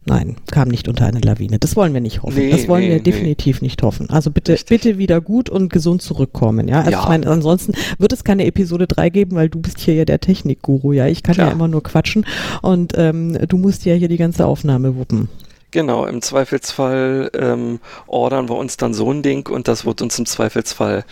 [0.08, 1.60] Nein, kam nicht unter eine Lawine.
[1.60, 2.38] Das wollen wir nicht hoffen.
[2.38, 3.66] Nee, das wollen nee, wir definitiv nee.
[3.66, 4.10] nicht hoffen.
[4.10, 4.70] Also bitte, Richtig.
[4.70, 6.68] bitte wieder gut und gesund zurückkommen.
[6.68, 7.02] Ja, also ja.
[7.02, 10.20] ich meine, ansonsten wird es keine Episode 3 geben, weil du bist hier ja der
[10.20, 10.94] Technikguru.
[10.94, 11.48] Ja, ich kann Klar.
[11.48, 12.26] ja immer nur quatschen
[12.62, 15.28] und ähm, du musst ja hier die ganze Aufnahme wuppen.
[15.72, 20.18] Genau, im Zweifelsfall ähm, ordern wir uns dann so ein Ding und das wird uns
[20.18, 21.04] im Zweifelsfall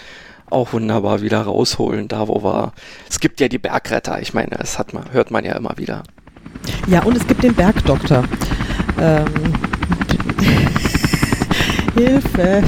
[0.50, 2.72] auch wunderbar wieder rausholen, da wo wir.
[3.10, 6.04] Es gibt ja die Bergretter, ich meine, das hat man, hört man ja immer wieder.
[6.88, 8.24] Ja, und es gibt den Bergdoktor.
[9.00, 9.26] Ähm,
[11.96, 12.64] Hilfe.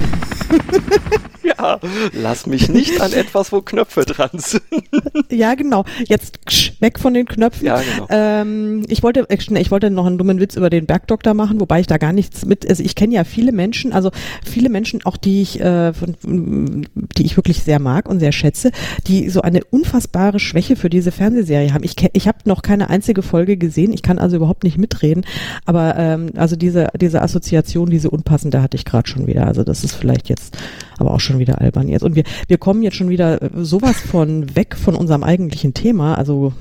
[1.58, 1.80] ja,
[2.14, 4.64] lass mich nicht an etwas, wo Knöpfe dran sind.
[5.32, 5.86] ja, genau.
[6.06, 6.40] Jetzt
[6.80, 7.66] weg von den Knöpfen.
[7.66, 8.08] Ja, genau.
[8.10, 11.80] Ähm, ich wollte, äh, ich wollte noch einen dummen Witz über den Bergdoktor machen, wobei
[11.80, 12.68] ich da gar nichts mit.
[12.70, 14.12] Also ich kenne ja viele Menschen, also
[14.46, 18.72] viele Menschen, auch die ich, äh, von, die ich wirklich sehr mag und sehr schätze,
[19.08, 21.84] die so eine unfassbare Schwäche für diese Fernsehserie haben.
[21.84, 23.94] Ich, ich habe noch keine einzige Folge gesehen.
[23.94, 25.26] Ich kann also überhaupt nicht mitreden.
[25.66, 29.48] Aber ähm, also diese diese Assoziation, diese unpassende hatte ich gerade schon wieder.
[29.48, 30.58] Also das ist vielleicht jetzt
[30.98, 32.04] aber auch schon wieder albern jetzt.
[32.04, 36.16] Und wir, wir kommen jetzt schon wieder äh, sowas von weg von unserem eigentlichen Thema.
[36.16, 36.54] Also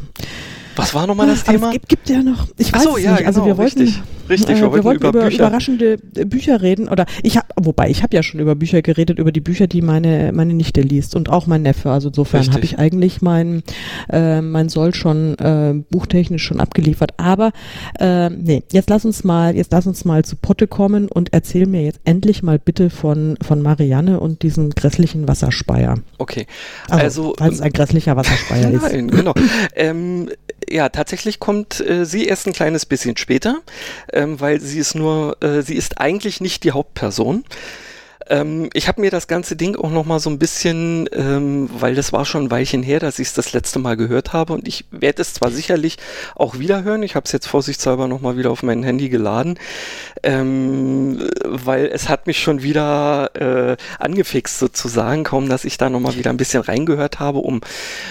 [0.76, 1.68] was war nochmal das Thema?
[1.68, 3.26] Es gibt, gibt ja noch, ich weiß so, ja, nicht.
[3.26, 6.60] Also genau, wir wollten, richtig, richtig, wir, äh, wir wollten über, über überraschende äh, Bücher
[6.60, 6.88] reden.
[6.88, 9.82] Oder ich habe, wobei ich habe ja schon über Bücher geredet, über die Bücher, die
[9.82, 11.90] meine meine Nichte liest und auch mein Neffe.
[11.90, 13.62] Also insofern habe ich eigentlich mein
[14.10, 17.14] äh, mein Soll schon äh, buchtechnisch schon abgeliefert.
[17.16, 17.52] Aber
[17.98, 21.66] äh, nee, jetzt lass uns mal, jetzt lass uns mal zu Potte kommen und erzähl
[21.66, 25.94] mir jetzt endlich mal bitte von von Marianne und diesem grässlichen Wasserspeier.
[26.18, 26.46] Okay,
[26.88, 28.82] also, also weil es ein grässlicher Wasserspeier ist.
[28.82, 29.34] Nein, genau.
[29.74, 30.28] ähm,
[30.68, 33.60] ja, tatsächlich kommt äh, sie erst ein kleines bisschen später,
[34.12, 37.44] ähm, weil sie ist nur, äh, sie ist eigentlich nicht die Hauptperson.
[38.28, 41.94] Ähm, ich habe mir das ganze Ding auch noch mal so ein bisschen, ähm, weil
[41.94, 44.66] das war schon ein Weilchen her, dass ich es das letzte Mal gehört habe und
[44.66, 45.96] ich werde es zwar sicherlich
[46.34, 47.02] auch wieder hören.
[47.02, 49.58] Ich habe es jetzt vorsichtshalber noch mal wieder auf mein Handy geladen,
[50.22, 56.00] ähm, weil es hat mich schon wieder äh, angefixt sozusagen, kaum dass ich da noch
[56.00, 57.60] mal wieder ein bisschen reingehört habe, um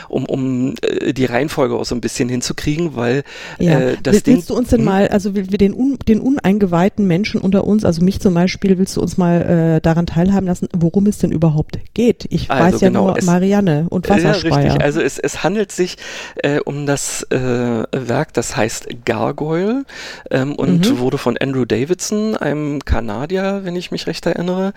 [0.08, 3.24] um um äh, die Reihenfolge auch so ein bisschen hinzukriegen, weil
[3.60, 3.80] ja.
[3.80, 4.38] äh, das Ding.
[4.38, 4.86] Willst du uns denn hm?
[4.86, 8.96] mal, also wir den un, den uneingeweihten Menschen unter uns, also mich zum Beispiel, willst
[8.96, 12.26] du uns mal äh, daran daran teilhaben lassen, worum es denn überhaupt geht.
[12.30, 14.52] Ich also weiß ja genau, nur Marianne und Wasserspeier.
[14.52, 14.82] Ja, richtig.
[14.82, 15.98] Also es, es handelt sich
[16.44, 19.86] äh, um das äh, Werk, das heißt Gargoyle
[20.32, 21.00] ähm, und mhm.
[21.00, 24.74] wurde von Andrew Davidson, einem Kanadier, wenn ich mich recht erinnere,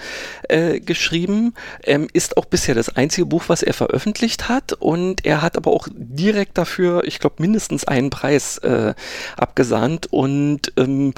[0.48, 1.54] äh, geschrieben.
[1.84, 5.70] Ähm, ist auch bisher das einzige Buch, was er veröffentlicht hat und er hat aber
[5.70, 8.94] auch direkt dafür, ich glaube, mindestens einen Preis äh,
[9.36, 11.12] abgesahnt und ähm,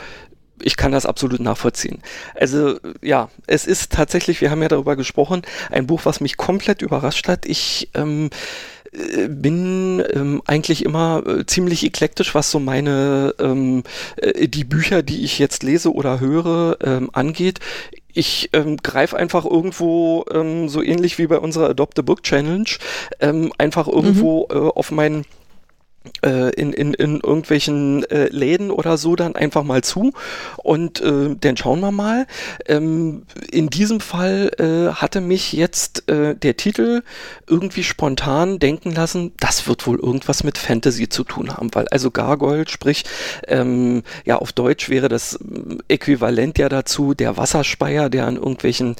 [0.62, 2.02] ich kann das absolut nachvollziehen.
[2.34, 6.82] Also ja, es ist tatsächlich, wir haben ja darüber gesprochen, ein Buch, was mich komplett
[6.82, 7.46] überrascht hat.
[7.46, 8.30] Ich ähm,
[8.92, 13.82] äh, bin ähm, eigentlich immer äh, ziemlich eklektisch, was so meine ähm,
[14.16, 17.60] äh, die Bücher, die ich jetzt lese oder höre, ähm, angeht.
[18.12, 22.68] Ich ähm, greife einfach irgendwo, ähm, so ähnlich wie bei unserer Adopt a Book Challenge,
[23.20, 24.56] ähm, einfach irgendwo mhm.
[24.56, 25.24] äh, auf meinen
[26.22, 30.12] in, in, in irgendwelchen äh, Läden oder so dann einfach mal zu
[30.56, 32.26] und äh, dann schauen wir mal.
[32.66, 37.02] Ähm, in diesem Fall äh, hatte mich jetzt äh, der Titel
[37.46, 42.10] irgendwie spontan denken lassen, das wird wohl irgendwas mit Fantasy zu tun haben, weil also
[42.10, 43.04] Gargoyle, sprich,
[43.46, 45.38] ähm, ja auf Deutsch wäre das
[45.88, 48.96] Äquivalent ja dazu der Wasserspeier, der an irgendwelchen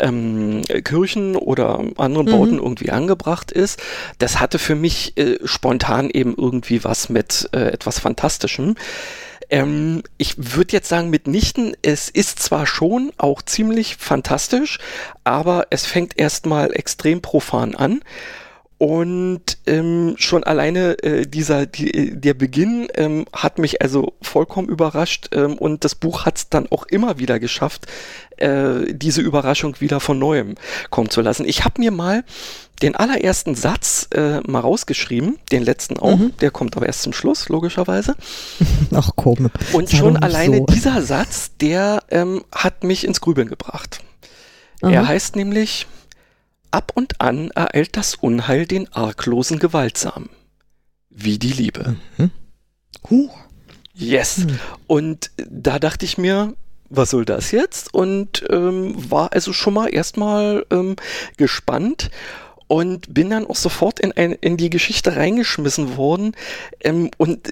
[0.00, 2.30] ähm, Kirchen oder anderen mhm.
[2.30, 3.80] Bauten irgendwie angebracht ist.
[4.18, 8.76] Das hatte für mich äh, spontan eben irgendwie was mit äh, etwas Fantastischem.
[9.50, 14.78] Ähm, ich würde jetzt sagen, mitnichten, es ist zwar schon auch ziemlich fantastisch,
[15.24, 18.00] aber es fängt erstmal extrem profan an.
[18.78, 25.28] Und ähm, schon alleine äh, dieser die, der Beginn ähm, hat mich also vollkommen überrascht
[25.34, 27.86] ähm, und das Buch hat es dann auch immer wieder geschafft,
[28.40, 30.54] äh, diese Überraschung wieder von neuem
[30.90, 31.46] kommen zu lassen.
[31.46, 32.24] Ich habe mir mal
[32.82, 36.32] den allerersten Satz äh, mal rausgeschrieben, den letzten auch, mhm.
[36.40, 38.16] der kommt aber erst zum Schluss, logischerweise.
[38.94, 39.50] Ach komm.
[39.72, 40.66] Und schon alleine so.
[40.66, 44.00] dieser Satz, der ähm, hat mich ins Grübeln gebracht.
[44.82, 44.90] Mhm.
[44.90, 45.86] Er heißt nämlich,
[46.70, 50.28] Ab und an ereilt das Unheil den Arglosen gewaltsam.
[51.08, 51.96] Wie die Liebe.
[52.16, 52.30] Mhm.
[53.08, 53.30] Huh.
[53.92, 54.38] Yes.
[54.38, 54.58] Mhm.
[54.86, 56.54] Und da dachte ich mir,
[56.90, 57.94] was soll das jetzt?
[57.94, 60.96] Und ähm, war also schon mal erstmal ähm,
[61.36, 62.10] gespannt
[62.66, 66.36] und bin dann auch sofort in, ein, in die Geschichte reingeschmissen worden.
[66.80, 67.48] Ähm, und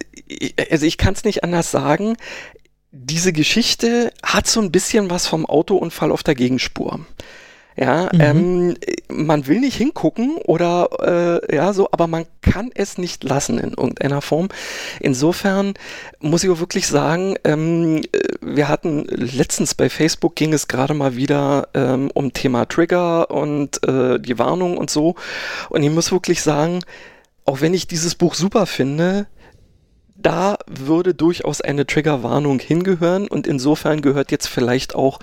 [0.71, 2.17] also ich kann es nicht anders sagen.
[2.91, 7.01] Diese Geschichte hat so ein bisschen was vom Autounfall auf der Gegenspur.
[7.81, 8.21] Ja, mhm.
[8.21, 8.77] ähm,
[9.09, 13.71] man will nicht hingucken oder äh, ja so, aber man kann es nicht lassen in
[13.71, 14.49] irgendeiner Form.
[14.99, 15.75] Insofern
[16.19, 18.03] muss ich auch wirklich sagen, ähm,
[18.41, 23.87] wir hatten letztens bei Facebook ging es gerade mal wieder ähm, um Thema Trigger und
[23.87, 25.15] äh, die Warnung und so.
[25.69, 26.81] Und ich muss wirklich sagen,
[27.45, 29.29] auch wenn ich dieses Buch super finde,
[30.21, 35.21] da würde durchaus eine Triggerwarnung hingehören und insofern gehört jetzt vielleicht auch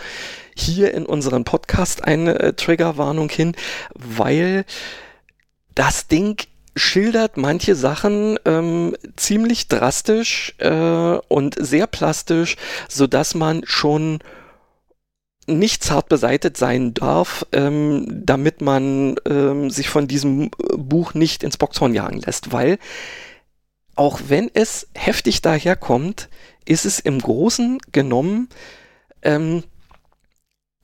[0.56, 3.56] hier in unserem Podcast eine äh, Triggerwarnung hin,
[3.94, 4.66] weil
[5.76, 6.42] das Ding
[6.78, 12.56] schildert manche Sachen ähm, ziemlich drastisch äh, und sehr plastisch,
[12.90, 14.20] so dass man schon
[15.48, 21.58] nicht zart beseitet sein darf, ähm, damit man ähm, sich von diesem Buch nicht ins
[21.58, 22.80] Boxhorn jagen lässt, weil
[23.96, 26.30] auch wenn es heftig daherkommt,
[26.66, 28.50] ist es im Großen genommen
[29.26, 29.64] ähm,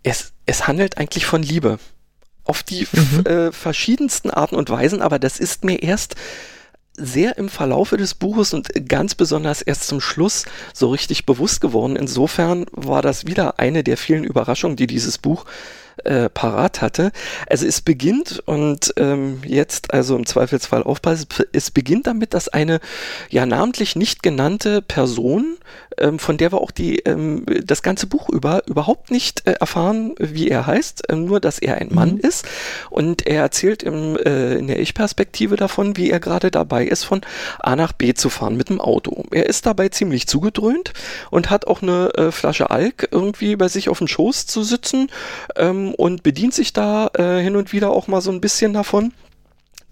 [0.04, 1.80] es, es handelt eigentlich von Liebe.
[2.44, 3.26] Auf die mhm.
[3.26, 6.16] äh, verschiedensten Arten und Weisen, aber das ist mir erst
[6.98, 11.96] sehr im Verlaufe des Buches und ganz besonders erst zum Schluss so richtig bewusst geworden.
[11.96, 15.50] Insofern war das wieder eine der vielen Überraschungen, die dieses Buch äh,
[16.34, 17.12] parat hatte.
[17.48, 22.80] Also es beginnt und ähm, jetzt also im Zweifelsfall aufpassen, es beginnt damit, dass eine
[23.30, 25.58] ja namentlich nicht genannte Person,
[25.98, 30.16] ähm, von der wir auch die ähm, das ganze Buch über überhaupt nicht äh, erfahren,
[30.20, 32.20] wie er heißt, äh, nur dass er ein Mann mhm.
[32.20, 32.46] ist
[32.90, 37.22] und er erzählt im, äh, in der Ich-Perspektive davon, wie er gerade dabei ist, von
[37.60, 39.26] A nach B zu fahren mit dem Auto.
[39.32, 40.94] Er ist dabei ziemlich zugedröhnt
[41.30, 45.10] und hat auch eine äh, Flasche Alk irgendwie bei sich auf dem Schoß zu sitzen
[45.56, 49.14] ähm, und bedient sich da äh, hin und wieder auch mal so ein bisschen davon.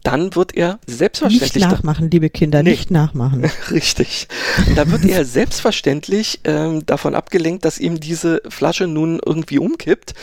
[0.10, 1.54] Dann wird er selbstverständlich.
[1.54, 2.72] Nicht nachmachen, liebe Kinder, nee.
[2.72, 3.46] nicht nachmachen.
[3.72, 4.28] Richtig.
[4.76, 10.16] Da wird er selbstverständlich ähm, davon abgelenkt, dass ihm diese Flasche nun irgendwie umkippt.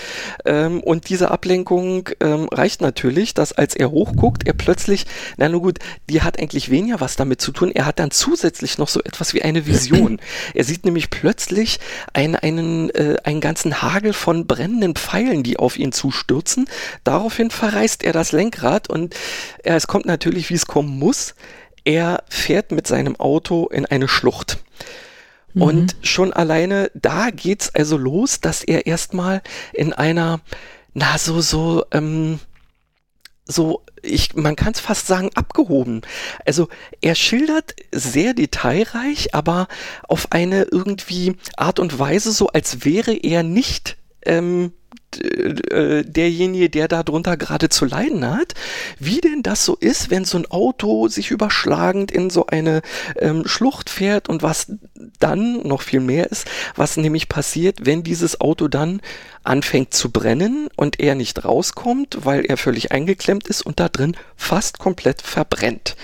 [0.44, 5.62] Ähm, und diese Ablenkung ähm, reicht natürlich, dass als er hochguckt, er plötzlich, na nun
[5.62, 5.78] gut,
[6.10, 7.70] die hat eigentlich weniger was damit zu tun.
[7.72, 10.18] Er hat dann zusätzlich noch so etwas wie eine Vision.
[10.54, 11.78] er sieht nämlich plötzlich
[12.12, 16.68] einen, einen, äh, einen ganzen Hagel von brennenden Pfeilen, die auf ihn zustürzen.
[17.04, 19.14] Daraufhin verreißt er das Lenkrad und
[19.76, 21.34] es kommt natürlich, wie es kommen muss.
[21.84, 24.58] Er fährt mit seinem Auto in eine Schlucht.
[25.54, 25.62] Mhm.
[25.62, 30.40] Und schon alleine da geht's also los, dass er erstmal in einer,
[30.94, 32.38] na, so, so, ähm,
[33.46, 36.02] so, ich, man kann es fast sagen, abgehoben.
[36.44, 36.68] Also
[37.00, 39.68] er schildert sehr detailreich, aber
[40.08, 44.72] auf eine irgendwie Art und Weise, so als wäre er nicht ähm,
[45.20, 48.54] äh, derjenige, der darunter gerade zu leiden hat,
[48.98, 52.82] wie denn das so ist, wenn so ein Auto sich überschlagend in so eine
[53.16, 54.72] ähm, Schlucht fährt und was
[55.18, 59.00] dann noch viel mehr ist, was nämlich passiert, wenn dieses Auto dann
[59.44, 64.16] anfängt zu brennen und er nicht rauskommt, weil er völlig eingeklemmt ist und da drin
[64.36, 65.96] fast komplett verbrennt.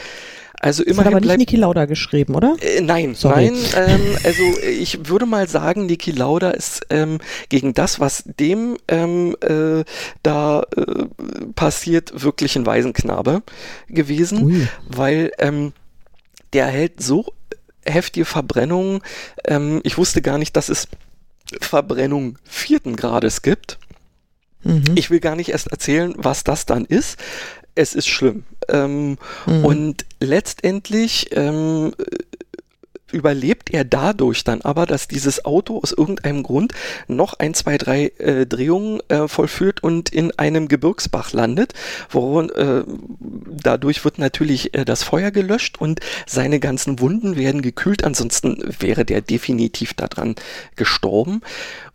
[0.63, 2.57] Also immerhin das hat aber nicht Niki Lauda geschrieben, oder?
[2.61, 3.51] Äh, nein, Sorry.
[3.51, 3.61] nein.
[3.75, 9.37] Ähm, also ich würde mal sagen, Niki Lauda ist ähm, gegen das, was dem ähm,
[9.41, 9.83] äh,
[10.23, 11.07] da äh,
[11.57, 13.43] passiert, wirklich ein Waisenknabe
[13.89, 14.69] gewesen, Ui.
[14.87, 15.73] weil ähm,
[16.53, 17.27] der hält so
[17.85, 19.01] heftige Verbrennungen.
[19.45, 20.87] Ähm, ich wusste gar nicht, dass es
[21.61, 23.81] Verbrennung vierten Grades gibt.
[24.63, 24.85] Mhm.
[24.95, 27.19] Ich will gar nicht erst erzählen, was das dann ist
[27.75, 28.45] es ist schlimm.
[28.69, 29.65] Ähm, mhm.
[29.65, 31.93] Und letztendlich ähm,
[33.13, 36.73] überlebt er dadurch dann aber, dass dieses Auto aus irgendeinem Grund
[37.07, 41.75] noch ein, zwei, drei äh, Drehungen äh, vollführt und in einem Gebirgsbach landet.
[42.11, 42.85] Worin, äh,
[43.63, 49.05] dadurch wird natürlich äh, das Feuer gelöscht und seine ganzen Wunden werden gekühlt, ansonsten wäre
[49.05, 50.35] der definitiv daran
[50.77, 51.43] gestorben.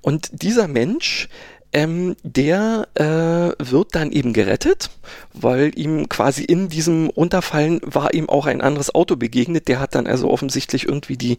[0.01, 1.27] Und dieser Mensch
[1.73, 4.89] ähm, der äh, wird dann eben gerettet,
[5.33, 9.67] weil ihm quasi in diesem Runterfallen war ihm auch ein anderes Auto begegnet.
[9.67, 11.37] Der hat dann also offensichtlich irgendwie die,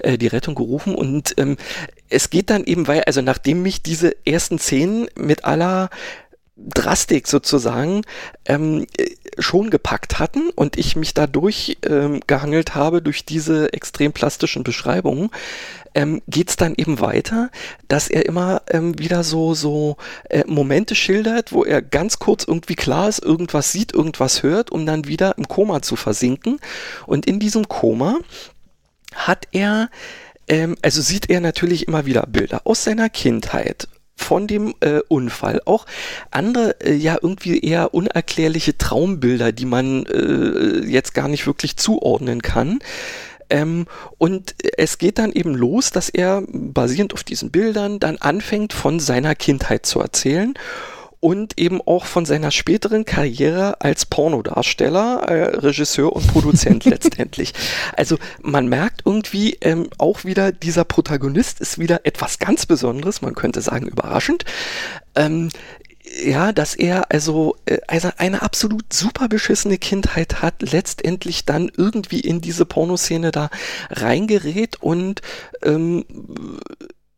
[0.00, 1.56] äh, die Rettung gerufen und ähm,
[2.08, 5.90] es geht dann eben, weil, also nachdem mich diese ersten Szenen mit aller
[6.56, 8.02] Drastik sozusagen
[8.44, 8.86] ähm,
[9.38, 15.30] schon gepackt hatten und ich mich dadurch ähm, gehangelt habe durch diese extrem plastischen Beschreibungen,
[15.94, 17.50] ähm, geht es dann eben weiter,
[17.88, 19.96] dass er immer ähm, wieder so, so
[20.28, 24.86] äh, Momente schildert, wo er ganz kurz irgendwie klar ist, irgendwas sieht, irgendwas hört, um
[24.86, 26.60] dann wieder im Koma zu versinken.
[27.06, 28.18] Und in diesem Koma
[29.14, 29.88] hat er
[30.48, 35.60] ähm, also sieht er natürlich immer wieder Bilder aus seiner Kindheit, von dem äh, Unfall.
[35.64, 35.86] Auch
[36.30, 42.42] andere, äh, ja, irgendwie eher unerklärliche Traumbilder, die man äh, jetzt gar nicht wirklich zuordnen
[42.42, 42.80] kann.
[43.50, 43.86] Ähm,
[44.18, 49.00] und es geht dann eben los, dass er basierend auf diesen Bildern dann anfängt von
[49.00, 50.54] seiner Kindheit zu erzählen
[51.20, 57.54] und eben auch von seiner späteren Karriere als Pornodarsteller, äh, Regisseur und Produzent letztendlich.
[57.96, 63.34] Also man merkt irgendwie ähm, auch wieder, dieser Protagonist ist wieder etwas ganz Besonderes, man
[63.34, 64.44] könnte sagen überraschend.
[65.14, 65.50] Ähm,
[66.24, 72.20] ja, dass er also, äh, also eine absolut super beschissene Kindheit hat, letztendlich dann irgendwie
[72.20, 73.50] in diese Pornoszene da
[73.90, 75.22] reingerät und
[75.62, 76.04] ähm,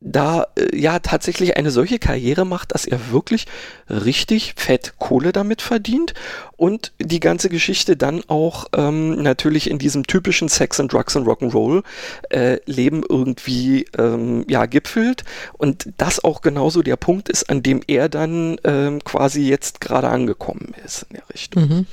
[0.01, 3.47] da äh, ja tatsächlich eine solche Karriere macht, dass er wirklich
[3.89, 6.15] richtig fett Kohle damit verdient
[6.57, 11.27] und die ganze Geschichte dann auch ähm, natürlich in diesem typischen Sex and Drugs and
[11.27, 11.83] Rock'n'Roll
[12.31, 15.25] äh, Leben irgendwie ähm, ja gipfelt
[15.59, 20.09] und das auch genauso der Punkt ist, an dem er dann ähm, quasi jetzt gerade
[20.09, 21.63] angekommen ist in der Richtung.
[21.63, 21.87] Mhm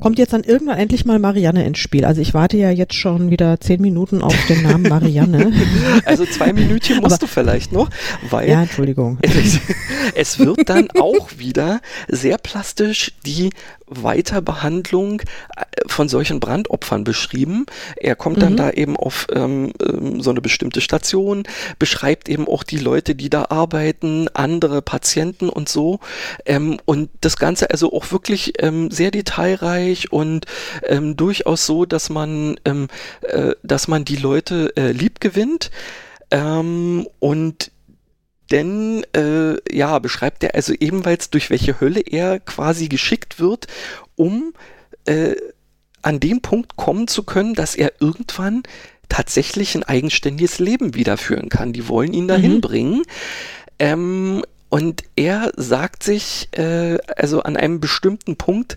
[0.00, 2.04] kommt jetzt dann irgendwann endlich mal Marianne ins Spiel.
[2.04, 5.52] Also ich warte ja jetzt schon wieder zehn Minuten auf den Namen Marianne.
[6.04, 7.90] also zwei Minütchen musst Aber, du vielleicht noch,
[8.30, 9.18] weil ja, Entschuldigung.
[9.22, 9.58] Es,
[10.14, 13.50] es wird dann auch wieder sehr plastisch die
[13.90, 17.66] Weiterbehandlung äh, von solchen Brandopfern beschrieben.
[17.96, 18.56] Er kommt dann mhm.
[18.56, 21.44] da eben auf ähm, ähm, so eine bestimmte Station,
[21.78, 26.00] beschreibt eben auch die Leute, die da arbeiten, andere Patienten und so.
[26.46, 30.46] Ähm, und das Ganze also auch wirklich ähm, sehr detailreich und
[30.84, 32.88] ähm, durchaus so, dass man, ähm,
[33.22, 35.70] äh, dass man die Leute äh, lieb gewinnt.
[36.30, 37.70] und
[38.50, 43.66] denn äh, ja, beschreibt er also ebenfalls, durch welche Hölle er quasi geschickt wird,
[44.16, 44.54] um
[45.04, 45.34] äh,
[46.02, 48.62] an den Punkt kommen zu können, dass er irgendwann
[49.08, 51.72] tatsächlich ein eigenständiges Leben wiederführen kann.
[51.72, 52.60] Die wollen ihn dahin mhm.
[52.60, 53.02] bringen.
[53.78, 58.76] Ähm, und er sagt sich, äh, also an einem bestimmten Punkt,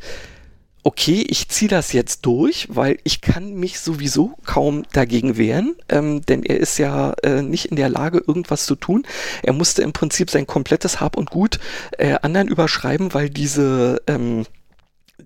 [0.83, 6.21] okay, ich ziehe das jetzt durch, weil ich kann mich sowieso kaum dagegen wehren, ähm,
[6.25, 9.05] denn er ist ja äh, nicht in der Lage, irgendwas zu tun.
[9.43, 11.59] Er musste im Prinzip sein komplettes Hab und Gut
[11.97, 14.45] äh, anderen überschreiben, weil diese ähm,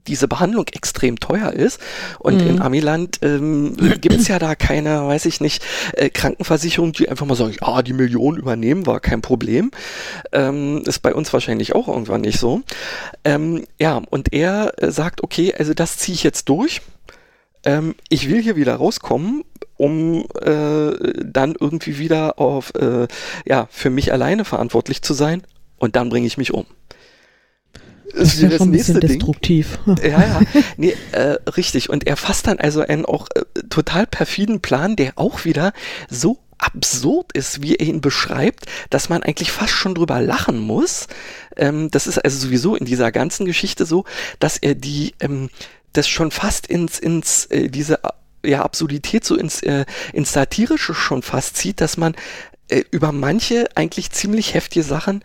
[0.08, 1.80] diese Behandlung extrem teuer ist.
[2.20, 2.50] Und mhm.
[2.50, 5.64] in Amiland ähm, gibt es ja da keine, weiß ich nicht,
[5.94, 9.72] äh, Krankenversicherung, die einfach mal sagen, ah, die Million übernehmen, war kein Problem.
[10.32, 12.62] Ähm, ist bei uns wahrscheinlich auch irgendwann nicht so.
[13.24, 16.82] Ähm, ja, und er äh, sagt, okay, also das ziehe ich jetzt durch.
[17.64, 19.44] Ähm, ich will hier wieder rauskommen,
[19.78, 20.92] um äh,
[21.24, 23.08] dann irgendwie wieder auf, äh,
[23.46, 25.44] ja, für mich alleine verantwortlich zu sein.
[25.78, 26.66] Und dann bringe ich mich um.
[28.16, 29.80] Das, ist ja schon ein bisschen destruktiv.
[29.86, 30.42] Ja, ja,
[30.78, 31.90] nee, äh, richtig.
[31.90, 35.74] Und er fasst dann also einen auch äh, total perfiden Plan, der auch wieder
[36.10, 41.08] so absurd ist, wie er ihn beschreibt, dass man eigentlich fast schon drüber lachen muss.
[41.58, 44.06] Ähm, das ist also sowieso in dieser ganzen Geschichte so,
[44.40, 45.50] dass er die ähm,
[45.94, 48.00] das schon fast ins ins äh, diese
[48.46, 52.16] ja, Absurdität so ins, äh, ins Satirische schon fast zieht, dass man
[52.70, 55.24] äh, über manche eigentlich ziemlich heftige Sachen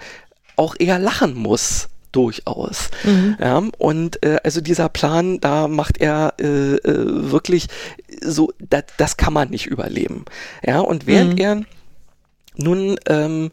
[0.57, 2.91] auch eher lachen muss durchaus.
[3.05, 3.37] Mhm.
[3.41, 7.69] Ja, und äh, also dieser Plan, da macht er äh, äh, wirklich
[8.21, 10.25] so, das, das kann man nicht überleben.
[10.65, 11.39] Ja, und während mhm.
[11.39, 11.63] er
[12.57, 13.51] nun ähm,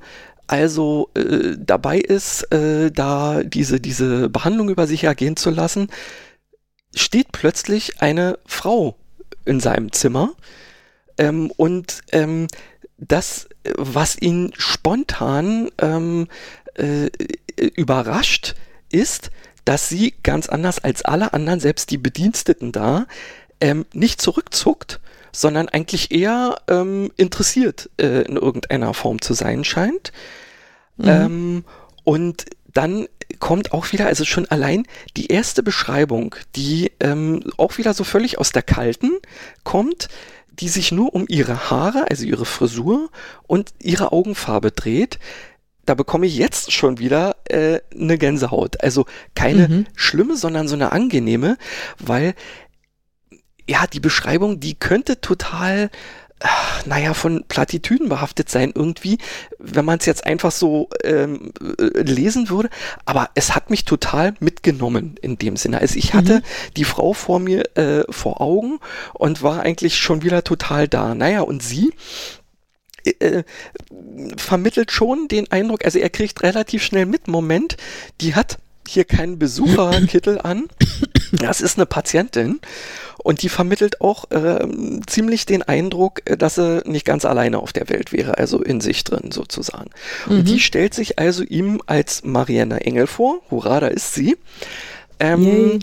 [0.48, 5.90] also äh, dabei ist, äh, da diese, diese Behandlung über sich ergehen zu lassen,
[6.96, 8.96] steht plötzlich eine Frau
[9.46, 10.32] in seinem Zimmer
[11.18, 12.48] ähm, und ähm,
[12.98, 16.28] das, was ihn spontan ähm,
[16.76, 17.10] äh,
[17.58, 18.56] überrascht,
[18.92, 19.32] ist,
[19.66, 23.06] dass sie ganz anders als alle anderen, selbst die Bediensteten da,
[23.60, 25.00] ähm, nicht zurückzuckt,
[25.32, 30.12] sondern eigentlich eher ähm, interessiert äh, in irgendeiner Form zu sein scheint.
[30.98, 31.06] Mhm.
[31.08, 31.66] Ähm,
[32.04, 33.08] und dann
[33.40, 34.86] kommt auch wieder, also schon allein
[35.18, 39.12] die erste Beschreibung, die ähm, auch wieder so völlig aus der Kalten
[39.64, 40.08] kommt,
[40.60, 43.10] die sich nur um ihre Haare, also ihre Frisur
[43.46, 45.20] und ihre Augenfarbe dreht,
[45.88, 48.84] da bekomme ich jetzt schon wieder äh, eine Gänsehaut.
[48.84, 49.86] Also keine mhm.
[49.96, 51.58] schlimme, sondern so eine angenehme,
[51.98, 52.36] weil
[53.70, 55.90] ja, die Beschreibung, die könnte total
[56.86, 59.18] naja, von Plattitüden behaftet sein irgendwie,
[59.58, 62.70] wenn man es jetzt einfach so ähm, äh, lesen würde.
[63.06, 65.80] Aber es hat mich total mitgenommen in dem Sinne.
[65.80, 66.44] Also ich hatte mhm.
[66.76, 68.80] die Frau vor mir äh, vor Augen
[69.14, 71.16] und war eigentlich schon wieder total da.
[71.16, 71.94] Naja, und sie
[73.20, 73.44] äh,
[74.38, 77.78] vermittelt schon den Eindruck, also er kriegt relativ schnell mit, Moment,
[78.22, 80.68] die hat hier keinen Besucherkittel an.
[81.34, 82.62] Das ist eine Patientin
[83.22, 84.66] und die vermittelt auch äh,
[85.08, 88.80] ziemlich den Eindruck, äh, dass sie nicht ganz alleine auf der Welt wäre, also in
[88.80, 89.90] sich drin sozusagen.
[90.28, 90.46] Und mhm.
[90.46, 93.42] die stellt sich also ihm als Marianne Engel vor.
[93.52, 94.38] Hurra, da ist sie.
[95.20, 95.80] Ähm,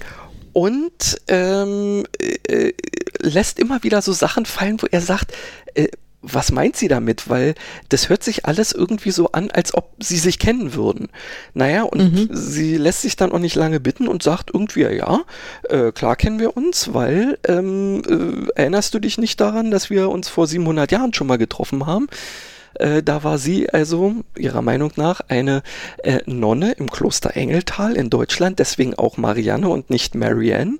[0.54, 2.04] und ähm,
[2.48, 2.72] äh,
[3.20, 5.34] lässt immer wieder so Sachen fallen, wo er sagt,
[5.74, 5.88] äh,
[6.26, 7.28] was meint sie damit?
[7.28, 7.54] Weil
[7.88, 11.08] das hört sich alles irgendwie so an, als ob sie sich kennen würden.
[11.52, 12.28] Naja, und mhm.
[12.32, 15.20] sie lässt sich dann auch nicht lange bitten und sagt irgendwie, ja,
[15.68, 20.08] äh, klar kennen wir uns, weil ähm, äh, erinnerst du dich nicht daran, dass wir
[20.08, 22.08] uns vor 700 Jahren schon mal getroffen haben?
[22.74, 25.62] Äh, da war sie also ihrer Meinung nach eine
[26.02, 30.78] äh, Nonne im Kloster Engeltal in Deutschland, deswegen auch Marianne und nicht Marianne.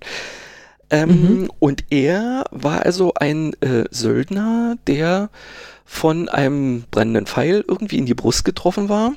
[0.95, 1.51] Ähm, mhm.
[1.59, 5.29] Und er war also ein äh, Söldner, der
[5.85, 9.13] von einem brennenden Pfeil irgendwie in die Brust getroffen war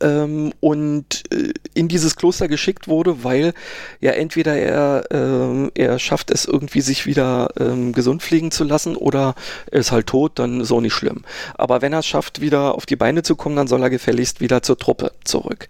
[0.00, 3.54] ähm, und äh, in dieses Kloster geschickt wurde, weil
[4.00, 8.96] ja entweder er, äh, er schafft es irgendwie sich wieder ähm, gesund pflegen zu lassen
[8.96, 9.34] oder
[9.70, 11.22] er ist halt tot, dann ist auch nicht schlimm.
[11.54, 14.40] Aber wenn er es schafft, wieder auf die Beine zu kommen, dann soll er gefälligst
[14.40, 15.68] wieder zur Truppe zurück.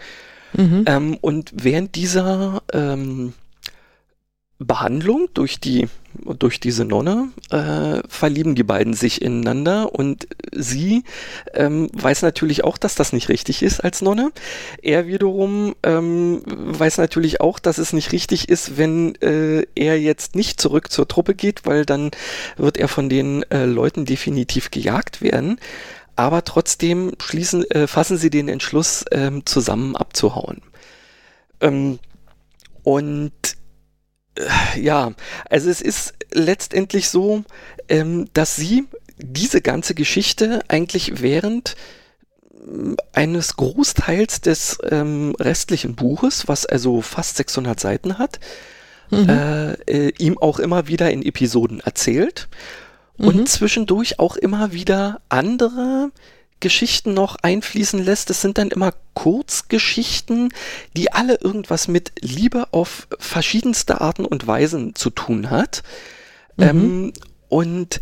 [0.53, 0.85] Mhm.
[0.87, 3.35] Ähm, und während dieser ähm,
[4.61, 5.89] Behandlung durch die
[6.39, 11.05] durch diese Nonne äh, verlieben die beiden sich ineinander und sie
[11.55, 14.33] ähm, weiß natürlich auch, dass das nicht richtig ist als Nonne.
[14.83, 20.35] Er wiederum ähm, weiß natürlich auch, dass es nicht richtig ist, wenn äh, er jetzt
[20.35, 22.11] nicht zurück zur Truppe geht, weil dann
[22.57, 25.59] wird er von den äh, Leuten definitiv gejagt werden.
[26.17, 30.61] Aber trotzdem schließen, äh, fassen sie den Entschluss, ähm, zusammen abzuhauen.
[31.61, 31.99] Ähm,
[32.83, 33.60] und
[34.77, 35.13] ja,
[35.49, 37.45] also es ist letztendlich so,
[37.89, 38.87] ähm, dass sie
[39.19, 41.77] diese ganze Geschichte eigentlich während
[42.67, 48.41] ähm, eines Großteils des ähm, restlichen Buches, was also fast 600 Seiten hat,
[49.11, 49.29] mhm.
[49.29, 52.49] äh, äh, ihm auch immer wieder in Episoden erzählt
[53.19, 53.47] und mhm.
[53.47, 56.11] zwischendurch auch immer wieder andere
[56.61, 58.31] Geschichten noch einfließen lässt.
[58.31, 60.53] Das sind dann immer Kurzgeschichten,
[60.97, 65.83] die alle irgendwas mit Liebe auf verschiedenste Arten und Weisen zu tun hat.
[66.57, 66.65] Mhm.
[66.65, 67.13] Ähm,
[67.49, 68.01] und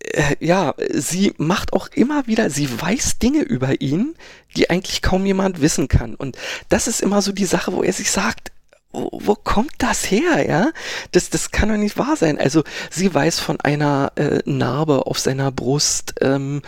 [0.00, 4.14] äh, ja, sie macht auch immer wieder, sie weiß Dinge über ihn,
[4.56, 6.14] die eigentlich kaum jemand wissen kann.
[6.14, 6.36] Und
[6.68, 8.52] das ist immer so die Sache, wo er sich sagt,
[8.92, 10.70] wo, wo kommt das her, ja?
[11.12, 12.38] Das, das kann doch nicht wahr sein.
[12.38, 16.62] Also sie weiß von einer äh, Narbe auf seiner Brust ähm,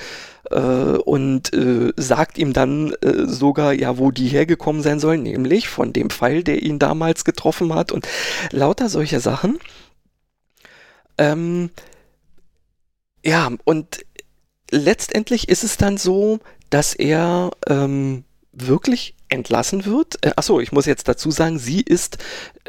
[0.50, 5.68] äh, und äh, sagt ihm dann äh, sogar, ja, wo die hergekommen sein soll, nämlich
[5.68, 8.06] von dem Pfeil, der ihn damals getroffen hat und
[8.50, 9.58] lauter solche Sachen.
[11.18, 11.70] Ähm,
[13.24, 14.04] ja, und
[14.70, 16.40] letztendlich ist es dann so,
[16.70, 20.24] dass er ähm, wirklich entlassen wird.
[20.24, 22.18] Äh, achso, ich muss jetzt dazu sagen, sie ist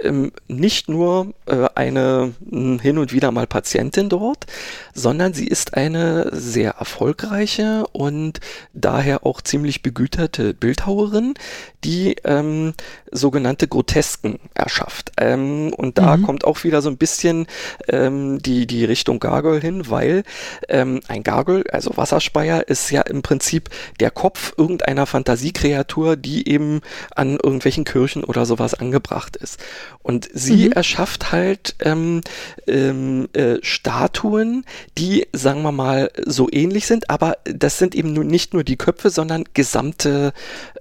[0.01, 4.45] ähm, nicht nur äh, eine hm, hin und wieder mal Patientin dort,
[4.93, 8.39] sondern sie ist eine sehr erfolgreiche und
[8.74, 11.36] daher auch ziemlich begüterte Bildhauerin,
[11.84, 12.74] die ähm,
[13.12, 15.12] sogenannte Grotesken erschafft.
[15.18, 16.24] Ähm, und da mhm.
[16.24, 17.47] kommt auch wieder so ein bisschen
[17.88, 20.24] ähm, die, die Richtung Gargoyle hin, weil
[20.68, 26.81] ähm, ein Gargoyle, also Wasserspeier, ist ja im Prinzip der Kopf irgendeiner Fantasiekreatur, die eben
[27.15, 29.59] an irgendwelchen Kirchen oder sowas angebracht ist.
[30.01, 30.71] Und sie mhm.
[30.73, 32.21] erschafft halt ähm,
[32.67, 34.65] ähm, äh, Statuen,
[34.97, 38.77] die, sagen wir mal, so ähnlich sind, aber das sind eben nur, nicht nur die
[38.77, 40.33] Köpfe, sondern gesamte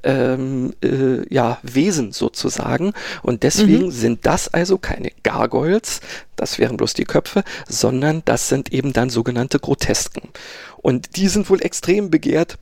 [0.02, 2.92] ähm, äh, ja, Wesen sozusagen.
[3.22, 3.90] Und deswegen mhm.
[3.90, 6.00] sind das also keine Gargoyles,
[6.36, 10.30] das wären bloß die Köpfe, sondern das sind eben dann sogenannte Grotesken.
[10.76, 12.58] Und die sind wohl extrem begehrt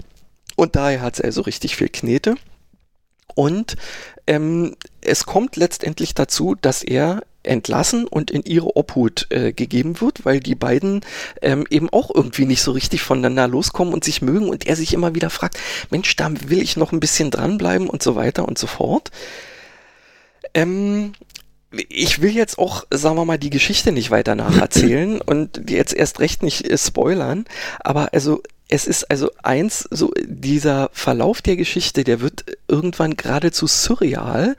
[0.57, 2.37] und daher hat es also richtig viel Knete.
[3.35, 3.77] Und
[4.27, 10.25] ähm, es kommt letztendlich dazu, dass er entlassen und in ihre Obhut äh, gegeben wird,
[10.25, 11.05] weil die beiden
[11.41, 14.95] ähm, eben auch irgendwie nicht so richtig voneinander loskommen und sich mögen und er sich
[14.95, 15.59] immer wieder fragt,
[15.91, 19.11] Mensch, da will ich noch ein bisschen dranbleiben und so weiter und so fort.
[20.55, 21.13] Ähm,
[21.89, 26.21] ich will jetzt auch, sagen wir mal, die Geschichte nicht weiter nacherzählen und jetzt erst
[26.21, 27.45] recht nicht äh, spoilern,
[27.81, 33.67] aber also es ist also eins, so dieser Verlauf der Geschichte, der wird irgendwann geradezu
[33.67, 34.57] surreal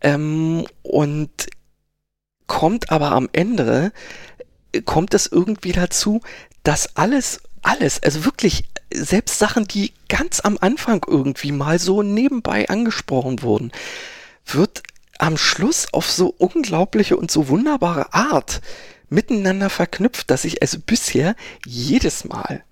[0.00, 1.30] ähm, und
[2.46, 3.92] kommt aber am Ende,
[4.84, 6.20] kommt es irgendwie dazu,
[6.62, 12.68] dass alles, alles, also wirklich selbst Sachen, die ganz am Anfang irgendwie mal so nebenbei
[12.68, 13.72] angesprochen wurden,
[14.46, 14.82] wird
[15.18, 18.60] am Schluss auf so unglaubliche und so wunderbare Art
[19.08, 22.64] miteinander verknüpft, dass ich also bisher jedes Mal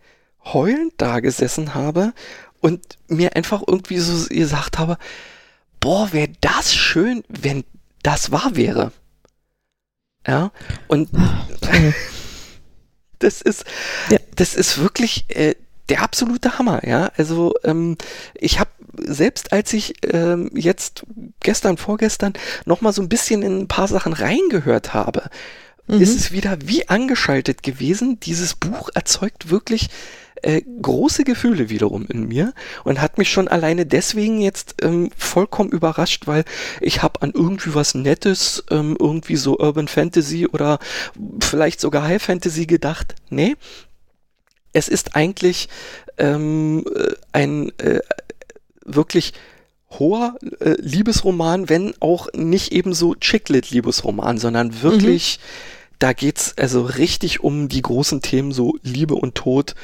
[0.44, 2.12] heulend da gesessen habe
[2.60, 4.98] und mir einfach irgendwie so gesagt habe,
[5.80, 7.64] boah, wäre das schön, wenn
[8.02, 8.92] das wahr wäre.
[10.26, 10.52] Ja,
[10.88, 11.08] und
[13.18, 13.64] das ist,
[14.10, 14.18] ja.
[14.36, 15.54] das ist wirklich äh,
[15.88, 17.10] der absolute Hammer, ja.
[17.16, 17.96] Also ähm,
[18.34, 18.70] ich habe
[19.06, 21.04] selbst als ich ähm, jetzt
[21.40, 22.34] gestern, vorgestern
[22.66, 25.30] noch mal so ein bisschen in ein paar Sachen reingehört habe,
[25.90, 26.00] mhm.
[26.00, 28.20] ist es wieder wie angeschaltet gewesen.
[28.20, 29.88] Dieses Buch erzeugt wirklich
[30.42, 35.70] äh, große Gefühle wiederum in mir und hat mich schon alleine deswegen jetzt ähm, vollkommen
[35.70, 36.44] überrascht, weil
[36.80, 40.78] ich habe an irgendwie was Nettes, ähm, irgendwie so Urban Fantasy oder
[41.40, 43.14] vielleicht sogar High Fantasy gedacht.
[43.28, 43.56] Nee,
[44.72, 45.68] es ist eigentlich
[46.18, 48.00] ähm, äh, ein äh,
[48.84, 49.34] wirklich
[49.98, 55.79] hoher äh, Liebesroman, wenn auch nicht ebenso Chicklit-Liebesroman, sondern wirklich, mhm.
[56.00, 59.74] Da geht's also richtig um die großen Themen, so Liebe und Tod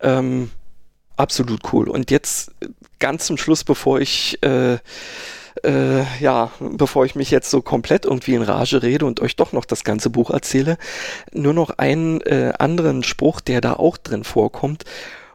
[0.00, 0.50] ähm,
[1.16, 1.88] absolut cool.
[1.88, 2.50] Und jetzt
[2.98, 4.78] ganz zum Schluss, bevor ich äh,
[5.64, 9.52] äh, ja, bevor ich mich jetzt so komplett irgendwie in Rage rede und euch doch
[9.52, 10.78] noch das ganze Buch erzähle,
[11.32, 14.84] nur noch einen äh, anderen Spruch, der da auch drin vorkommt.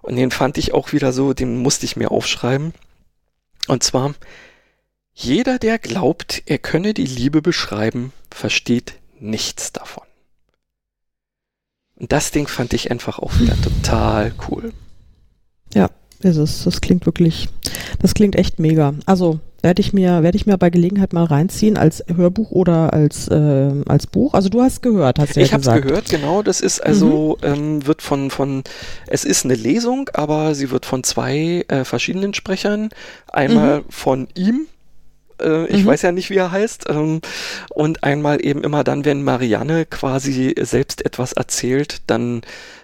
[0.02, 2.74] Und den fand ich auch wieder so, den musste ich mir aufschreiben.
[3.68, 4.16] Und zwar,
[5.14, 10.07] jeder, der glaubt, er könne die Liebe beschreiben, versteht nichts davon.
[12.00, 14.72] Und das Ding fand ich einfach auch wieder total cool.
[15.74, 15.90] Ja,
[16.22, 16.64] ist es.
[16.64, 17.50] Das klingt wirklich,
[18.00, 18.94] das klingt echt mega.
[19.06, 23.28] Also werde ich mir, werde ich mir bei Gelegenheit mal reinziehen als Hörbuch oder als
[23.28, 24.34] äh, als Buch.
[24.34, 25.78] Also du hast gehört, hast du ich ja gesagt.
[25.78, 26.44] Ich habe gehört, genau.
[26.44, 27.54] Das ist also mhm.
[27.54, 28.64] ähm, wird von von,
[29.08, 32.90] es ist eine Lesung, aber sie wird von zwei äh, verschiedenen Sprechern,
[33.28, 33.86] einmal mhm.
[33.90, 34.68] von ihm
[35.42, 35.88] äh, ich mhm.
[35.88, 36.86] weiß ja nicht, wie er heißt.
[36.90, 37.22] Ähm,
[37.70, 42.42] und einmal eben immer dann, wenn Marianne quasi selbst etwas erzählt, dann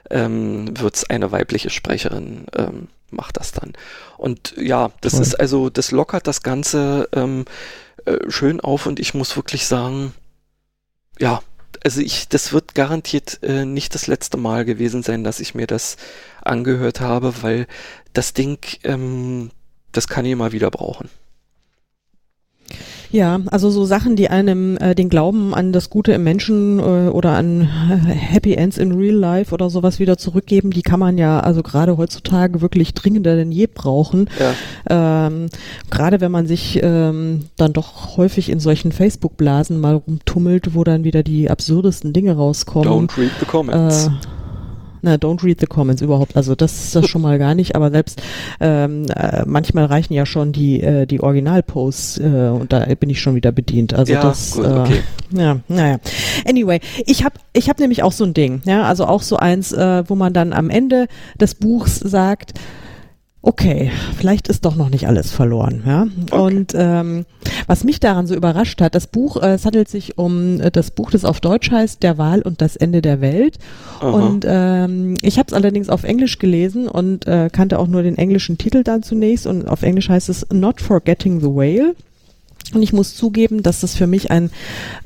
[0.10, 3.74] ähm, wird es eine weibliche Sprecherin, ähm, macht das dann.
[4.18, 5.22] Und ja, das Toll.
[5.22, 7.46] ist also, das lockert das Ganze ähm,
[8.06, 10.14] äh, schön auf und ich muss wirklich sagen,
[11.20, 11.42] ja,
[11.84, 15.68] also ich, das wird garantiert äh, nicht das letzte Mal gewesen sein, dass ich mir
[15.68, 15.98] das
[16.42, 17.68] angehört habe, weil
[18.14, 19.52] das Ding, ähm,
[19.92, 21.10] das kann ich mal wieder brauchen.
[23.12, 27.10] Ja, also so Sachen, die einem äh, den Glauben an das Gute im Menschen äh,
[27.10, 27.66] oder an äh,
[28.12, 31.98] Happy Ends in Real Life oder sowas wieder zurückgeben, die kann man ja also gerade
[31.98, 34.30] heutzutage wirklich dringender denn je brauchen.
[34.40, 35.28] Ja.
[35.28, 35.50] Ähm,
[35.92, 41.04] gerade wenn man sich ähm, dann doch häufig in solchen Facebook-Blasen mal rumtummelt, wo dann
[41.04, 43.08] wieder die absurdesten Dinge rauskommen.
[43.08, 44.08] Don't read the comments.
[44.08, 44.10] Äh,
[45.04, 46.36] na, don't read the comments überhaupt.
[46.36, 48.22] Also das ist das schon mal gar nicht, aber selbst
[48.60, 53.22] ähm, äh, manchmal reichen ja schon die, äh, die Originalposts äh, und da bin ich
[53.22, 53.94] schon wieder bedient.
[53.94, 55.02] Also ja, das, gut, okay.
[55.36, 56.00] äh, ja, naja.
[56.48, 59.74] Anyway, ich habe ich hab nämlich auch so ein Ding, ja, also auch so eins,
[59.74, 61.08] äh, wo man dann am Ende
[61.40, 62.54] des Buchs sagt,
[63.44, 65.84] okay, vielleicht ist doch noch nicht alles verloren.
[65.86, 66.08] Ja?
[66.32, 66.42] Okay.
[66.42, 67.26] Und ähm,
[67.68, 70.92] was mich daran so überrascht hat, das Buch, äh, es handelt sich um äh, das
[70.92, 73.60] Buch, das auf Deutsch heißt, Der Wahl und das Ende der Welt.
[74.00, 74.10] Aha.
[74.10, 78.18] Und ähm, ich habe es allerdings auf Englisch gelesen und äh, kannte auch nur den
[78.18, 79.46] englischen Titel dann zunächst.
[79.46, 81.96] Und auf Englisch heißt es Not Forgetting the Whale.
[82.74, 84.50] Und ich muss zugeben, dass das für mich ein,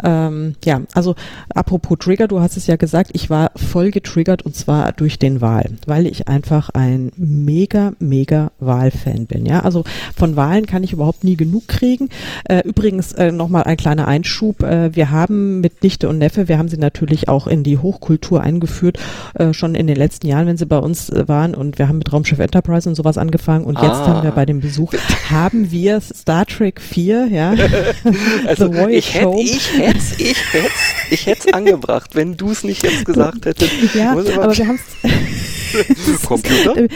[0.03, 1.15] ähm, ja, also
[1.53, 5.41] apropos Trigger, du hast es ja gesagt, ich war voll getriggert und zwar durch den
[5.41, 9.45] Wahl, weil ich einfach ein mega, mega Wahlfan bin.
[9.45, 9.83] Ja, also
[10.15, 12.09] von Wahlen kann ich überhaupt nie genug kriegen.
[12.45, 14.63] Äh, übrigens äh, nochmal ein kleiner Einschub.
[14.63, 18.41] Äh, wir haben mit Nichte und Neffe, wir haben sie natürlich auch in die Hochkultur
[18.41, 18.99] eingeführt,
[19.33, 21.97] äh, schon in den letzten Jahren, wenn sie bei uns äh, waren und wir haben
[21.97, 24.07] mit Raumschiff Enterprise und sowas angefangen und jetzt ah.
[24.07, 24.93] haben wir bei dem Besuch,
[25.29, 27.46] haben wir Star Trek 4, ja,
[28.47, 30.69] also ich hätte ich hätte ich hätte
[31.09, 33.71] ich hätte angebracht, wenn du es nicht jetzt gesagt hättest.
[33.93, 36.87] Ja, aber wir haben es Computer?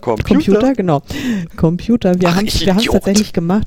[0.00, 0.34] Computer?
[0.34, 1.02] Computer, genau.
[1.56, 2.20] Computer.
[2.20, 3.66] Wir haben es tatsächlich gemacht.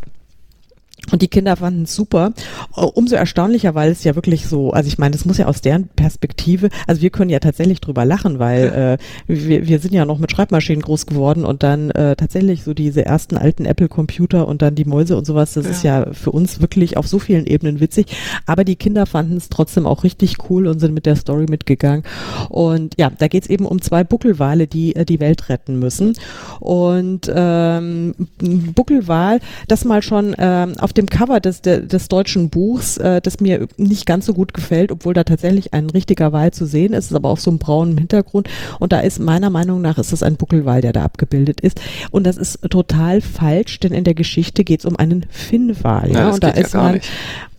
[1.12, 2.34] Und die Kinder fanden es super.
[2.76, 5.62] Äh, umso erstaunlicher, weil es ja wirklich so, also ich meine, das muss ja aus
[5.62, 8.98] deren Perspektive, also wir können ja tatsächlich drüber lachen, weil
[9.28, 12.74] äh, wir, wir sind ja noch mit Schreibmaschinen groß geworden und dann äh, tatsächlich so
[12.74, 15.72] diese ersten alten Apple-Computer und dann die Mäuse und sowas, das ja.
[15.72, 18.08] ist ja für uns wirklich auf so vielen Ebenen witzig.
[18.46, 22.04] Aber die Kinder fanden es trotzdem auch richtig cool und sind mit der Story mitgegangen.
[22.50, 26.14] Und ja, da geht's eben um zwei Buckelwale, die äh, die Welt retten müssen.
[26.60, 33.22] Und ähm, Buckelwal, das mal schon ähm, auf dem Cover des, des deutschen Buchs, äh,
[33.22, 36.94] das mir nicht ganz so gut gefällt, obwohl da tatsächlich ein richtiger Wal zu sehen
[36.94, 38.50] ist, ist aber auf so einem braunen Hintergrund.
[38.80, 41.82] Und da ist meiner Meinung nach ist es ein Buckelwal, der da abgebildet ist.
[42.12, 46.12] Und das ist total falsch, denn in der Geschichte geht es um einen Finnwal.
[46.12, 47.10] Ja, ja und da ist ja man, nicht.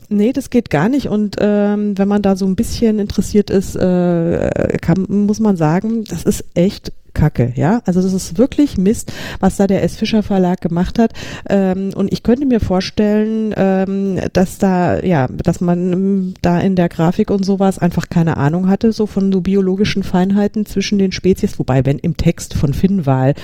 [0.08, 1.08] Nee, das geht gar nicht.
[1.08, 6.04] Und ähm, wenn man da so ein bisschen interessiert ist, äh, kann, muss man sagen,
[6.04, 7.80] das ist echt Kacke, ja.
[7.86, 9.96] Also das ist wirklich Mist, was da der S.
[9.96, 11.12] Fischer Verlag gemacht hat.
[11.48, 16.76] Ähm, und ich könnte mir vorstellen, ähm, dass da, ja, dass man ähm, da in
[16.76, 21.12] der Grafik und sowas einfach keine Ahnung hatte, so von so biologischen Feinheiten zwischen den
[21.12, 21.58] Spezies.
[21.58, 23.34] Wobei, wenn im Text von Finnwal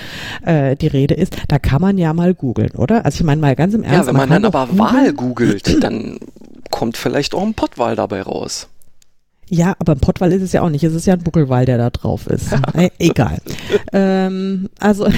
[0.44, 3.04] äh, die Rede ist, da kann man ja mal googeln, oder?
[3.04, 4.00] Also ich meine mal ganz im Ernst.
[4.00, 6.18] Ja, wenn man, man dann aber Wahl googelt, dann
[6.70, 8.68] kommt vielleicht auch ein Pottwal dabei raus.
[9.52, 10.84] Ja, aber ein Pottwal ist es ja auch nicht.
[10.84, 12.52] Es ist ja ein Buckelwal, der da drauf ist.
[12.74, 13.38] äh, egal.
[13.92, 15.08] ähm, also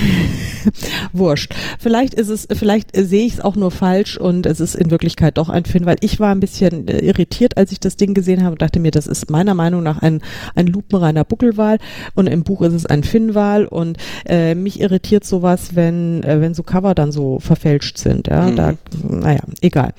[1.13, 1.55] wurscht.
[1.79, 5.37] Vielleicht ist es, vielleicht sehe ich es auch nur falsch und es ist in Wirklichkeit
[5.37, 8.43] doch ein Finn, weil ich war ein bisschen äh, irritiert, als ich das Ding gesehen
[8.43, 10.23] habe und dachte mir, das ist meiner Meinung nach ein,
[10.55, 11.77] ein lupenreiner Buckelwal
[12.15, 16.55] und im Buch ist es ein Finnwal und äh, mich irritiert sowas, wenn, äh, wenn
[16.55, 18.29] so Cover dann so verfälscht sind.
[18.29, 18.57] Ja, mhm.
[18.57, 18.75] da,
[19.07, 19.93] naja, egal.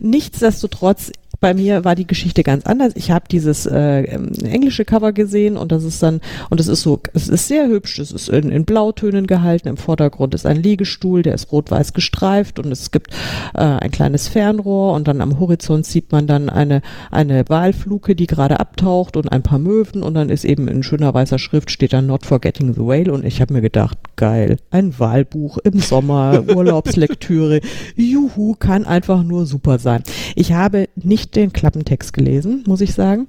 [0.00, 2.92] Nichtsdestotrotz, bei mir war die Geschichte ganz anders.
[2.96, 6.20] Ich habe dieses äh, ähm, englische Cover gesehen und das ist dann,
[6.50, 9.76] und es ist so, es ist sehr hübsch, es ist in, in Blautönen gehalten, im
[9.76, 13.12] Vordergrund ist ein Liegestuhl, der ist rot-weiß gestreift und es gibt
[13.54, 18.26] äh, ein kleines Fernrohr und dann am Horizont sieht man dann eine, eine Walfluke, die
[18.26, 21.92] gerade abtaucht und ein paar Möwen und dann ist eben in schöner weißer Schrift steht
[21.92, 26.44] dann Not Forgetting the Whale und ich habe mir gedacht, geil, ein Wahlbuch im Sommer,
[26.54, 27.60] Urlaubslektüre,
[27.96, 30.02] juhu, kann einfach nur super sein.
[30.34, 33.26] Ich habe nicht nicht den Klappentext gelesen, muss ich sagen,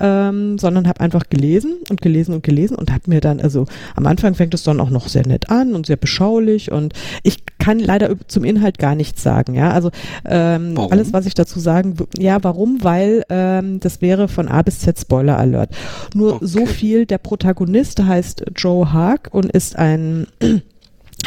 [0.00, 4.06] ähm, sondern habe einfach gelesen und gelesen und gelesen und habe mir dann, also am
[4.06, 7.78] Anfang fängt es dann auch noch sehr nett an und sehr beschaulich und ich kann
[7.78, 9.90] leider zum Inhalt gar nichts sagen, ja, also
[10.24, 12.82] ähm, alles, was ich dazu sagen, ja, warum?
[12.82, 15.70] Weil ähm, das wäre von A bis Z Spoiler Alert.
[16.14, 16.46] Nur okay.
[16.46, 20.26] so viel, der Protagonist heißt Joe Haag und ist ein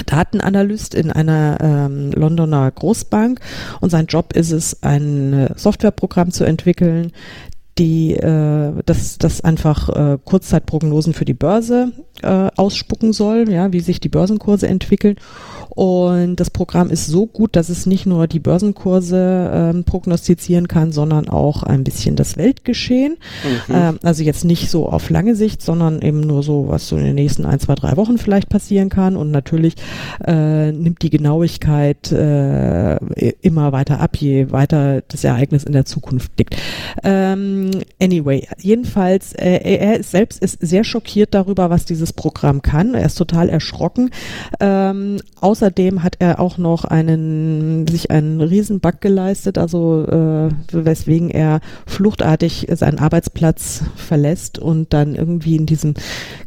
[0.06, 3.40] Datenanalyst in einer ähm, Londoner Großbank
[3.82, 7.12] und sein Job ist es, ein Softwareprogramm zu entwickeln,
[7.78, 11.92] die äh, das, das einfach äh, Kurzzeitprognosen für die Börse
[12.24, 15.18] äh, ausspucken soll, ja, wie sich die Börsenkurse entwickeln.
[15.70, 20.92] Und das Programm ist so gut, dass es nicht nur die Börsenkurse ähm, prognostizieren kann,
[20.92, 23.18] sondern auch ein bisschen das Weltgeschehen.
[23.68, 23.76] Mhm.
[23.76, 27.04] Ähm, also jetzt nicht so auf lange Sicht, sondern eben nur so, was so in
[27.04, 29.16] den nächsten ein, zwei, drei Wochen vielleicht passieren kann.
[29.16, 29.76] Und natürlich
[30.26, 32.96] äh, nimmt die Genauigkeit äh,
[33.42, 36.56] immer weiter ab, je weiter das Ereignis in der Zukunft liegt.
[37.04, 37.67] Ähm,
[38.02, 42.96] anyway, jedenfalls, äh, er selbst ist sehr schockiert darüber, was dieses Programm kann.
[42.96, 44.10] Er ist total erschrocken.
[44.60, 51.30] Ähm, außer außerdem hat er auch noch einen, sich einen Riesenbug geleistet, also äh, weswegen
[51.30, 55.96] er fluchtartig seinen Arbeitsplatz verlässt und dann irgendwie in diesem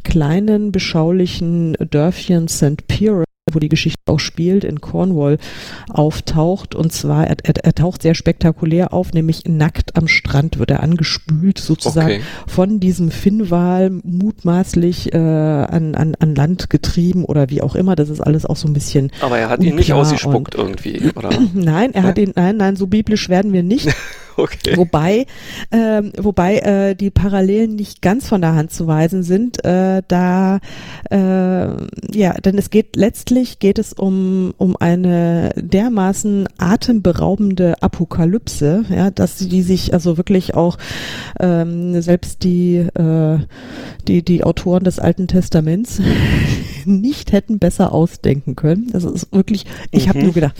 [0.04, 2.86] kleinen, beschaulichen Dörfchen St.
[2.88, 3.24] Pierre
[3.54, 5.38] wo die Geschichte auch spielt, in Cornwall
[5.88, 6.74] auftaucht.
[6.74, 10.82] Und zwar, er, er, er, taucht sehr spektakulär auf, nämlich nackt am Strand wird er
[10.82, 12.22] angespült, sozusagen okay.
[12.46, 17.96] von diesem Finnwal mutmaßlich äh, an, an, an Land getrieben oder wie auch immer.
[17.96, 19.10] Das ist alles auch so ein bisschen.
[19.20, 21.30] Aber er hat ihn nicht ausgespuckt irgendwie, oder?
[21.54, 22.08] Nein, er ja?
[22.08, 23.88] hat ihn, nein, nein, so biblisch werden wir nicht.
[24.40, 24.76] Okay.
[24.76, 25.26] Wobei,
[25.70, 30.60] ähm, wobei äh, die Parallelen nicht ganz von der Hand zu weisen sind, äh, da
[31.10, 31.16] äh,
[32.12, 39.36] ja, denn es geht letztlich geht es um um eine dermaßen atemberaubende Apokalypse, ja, dass
[39.36, 40.78] die sich also wirklich auch
[41.38, 43.38] ähm, selbst die äh,
[44.08, 46.00] die die Autoren des Alten Testaments
[46.86, 48.88] nicht hätten besser ausdenken können.
[48.92, 50.08] Das ist wirklich, ich mhm.
[50.08, 50.56] habe nur gedacht,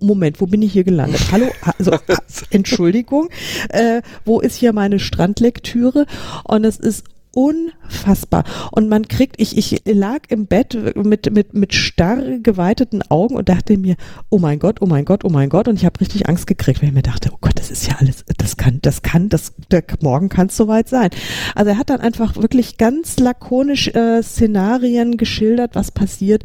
[0.00, 1.20] Moment, wo bin ich hier gelandet?
[1.30, 1.46] Hallo,
[1.78, 1.92] also
[2.50, 3.28] Entschuldigung,
[3.68, 6.06] äh, wo ist hier meine Strandlektüre?
[6.44, 7.04] Und es ist
[7.34, 8.44] unfassbar.
[8.70, 13.48] Und man kriegt, ich, ich lag im Bett mit, mit, mit starr geweiteten Augen und
[13.48, 13.96] dachte mir,
[14.28, 15.66] oh mein Gott, oh mein Gott, oh mein Gott.
[15.66, 17.96] Und ich habe richtig Angst gekriegt, weil ich mir dachte, oh Gott, das ist ja
[17.98, 21.10] alles, das kann, das kann, das, der, morgen kann es soweit sein.
[21.54, 26.44] Also er hat dann einfach wirklich ganz lakonisch äh, Szenarien geschildert, was passiert,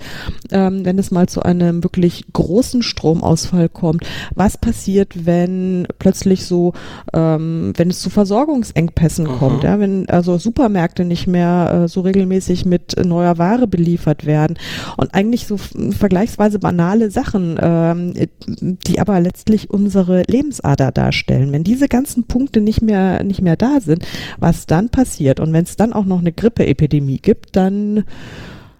[0.51, 4.05] ähm, wenn es mal zu einem wirklich großen Stromausfall kommt.
[4.35, 6.73] Was passiert, wenn plötzlich so,
[7.13, 9.35] ähm, wenn es zu Versorgungsengpässen Aha.
[9.37, 14.25] kommt, ja, wenn also Supermärkte Supermärkte nicht mehr äh, so regelmäßig mit neuer Ware beliefert
[14.25, 14.57] werden.
[14.95, 18.13] Und eigentlich so vergleichsweise banale Sachen, ähm,
[18.47, 21.51] die aber letztlich unsere Lebensader darstellen.
[21.51, 24.05] Wenn diese ganzen Punkte nicht mehr, nicht mehr da sind,
[24.39, 25.39] was dann passiert?
[25.39, 28.03] Und wenn es dann auch noch eine Grippeepidemie gibt, dann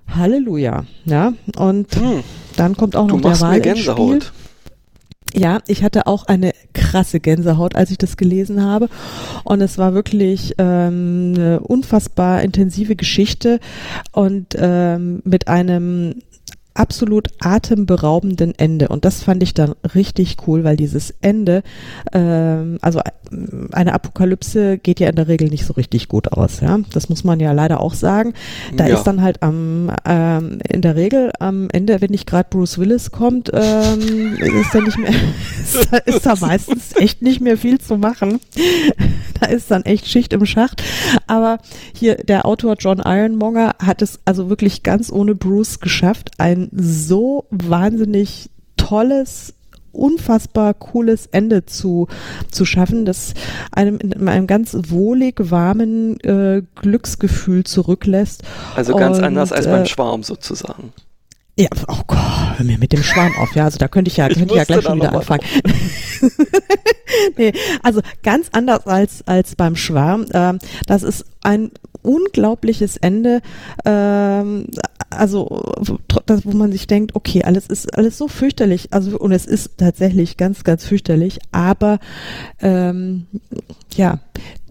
[0.08, 1.34] Halleluja, ja.
[1.58, 2.24] Und hm.
[2.58, 4.20] dann kommt auch noch der Wahl ins Spiel.
[5.34, 8.90] Ja, ich hatte auch eine krasse Gänsehaut, als ich das gelesen habe.
[9.44, 13.60] Und es war wirklich ähm, eine unfassbar intensive Geschichte
[14.12, 16.22] und ähm, mit einem
[16.78, 18.88] absolut atemberaubenden Ende.
[18.88, 21.64] Und das fand ich dann richtig cool, weil dieses Ende,
[22.14, 23.02] ähm, also
[23.72, 26.62] eine Apokalypse geht ja in der Regel nicht so richtig gut aus.
[26.62, 28.34] Ja, das muss man ja leider auch sagen.
[28.76, 28.96] Da ja.
[28.96, 33.12] ist dann halt am ähm, in der Regel am Ende, wenn nicht gerade Bruce Willis
[33.12, 35.12] kommt, ähm, ist da nicht mehr,
[35.64, 38.40] ist da, ist da meistens echt nicht mehr viel zu machen.
[39.40, 40.84] da ist dann echt Schicht im Schacht.
[41.28, 41.60] Aber
[41.94, 47.46] hier der Autor John Ironmonger hat es also wirklich ganz ohne Bruce geschafft, ein so
[47.50, 49.54] wahnsinnig tolles
[49.92, 52.08] unfassbar cooles Ende zu,
[52.52, 53.34] zu schaffen, das
[53.72, 58.44] einem in einem ganz wohlig warmen äh, Glücksgefühl zurücklässt.
[58.76, 60.94] Also ganz Und, anders als beim äh, Schwarm sozusagen.
[61.60, 62.20] Ja, oh Gott,
[62.58, 64.64] hör mir mit dem Schwarm auf, ja, also da könnte ich ja, könnte ich ja
[64.64, 65.42] gleich schon wieder anfangen.
[67.38, 67.52] nee,
[67.82, 70.28] also ganz anders als, als beim Schwarm.
[70.34, 71.72] Ähm, das ist ein
[72.04, 73.42] unglaubliches Ende,
[73.86, 74.68] ähm,
[75.10, 75.64] also
[76.28, 79.80] das, wo man sich denkt, okay, alles ist alles so fürchterlich, also und es ist
[79.80, 81.98] tatsächlich ganz, ganz fürchterlich, aber
[82.62, 83.26] ähm,
[83.96, 84.20] ja,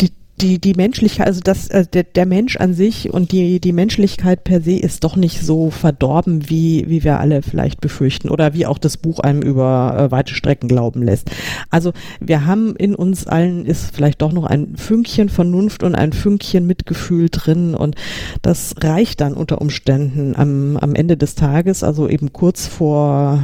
[0.01, 3.73] die, die, die Menschlichkeit, also das, äh, der, der Mensch an sich und die, die
[3.73, 8.53] Menschlichkeit per se ist doch nicht so verdorben, wie, wie wir alle vielleicht befürchten oder
[8.53, 11.31] wie auch das Buch einem über äh, weite Strecken glauben lässt.
[11.71, 16.13] Also wir haben in uns allen ist vielleicht doch noch ein Fünkchen Vernunft und ein
[16.13, 17.97] Fünkchen Mitgefühl drin und
[18.43, 23.43] das reicht dann unter Umständen am, am Ende des Tages, also eben kurz vor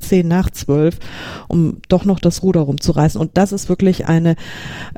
[0.00, 0.98] zehn nach zwölf,
[1.48, 3.20] um doch noch das Ruder rumzureißen.
[3.20, 4.36] Und das ist wirklich eine,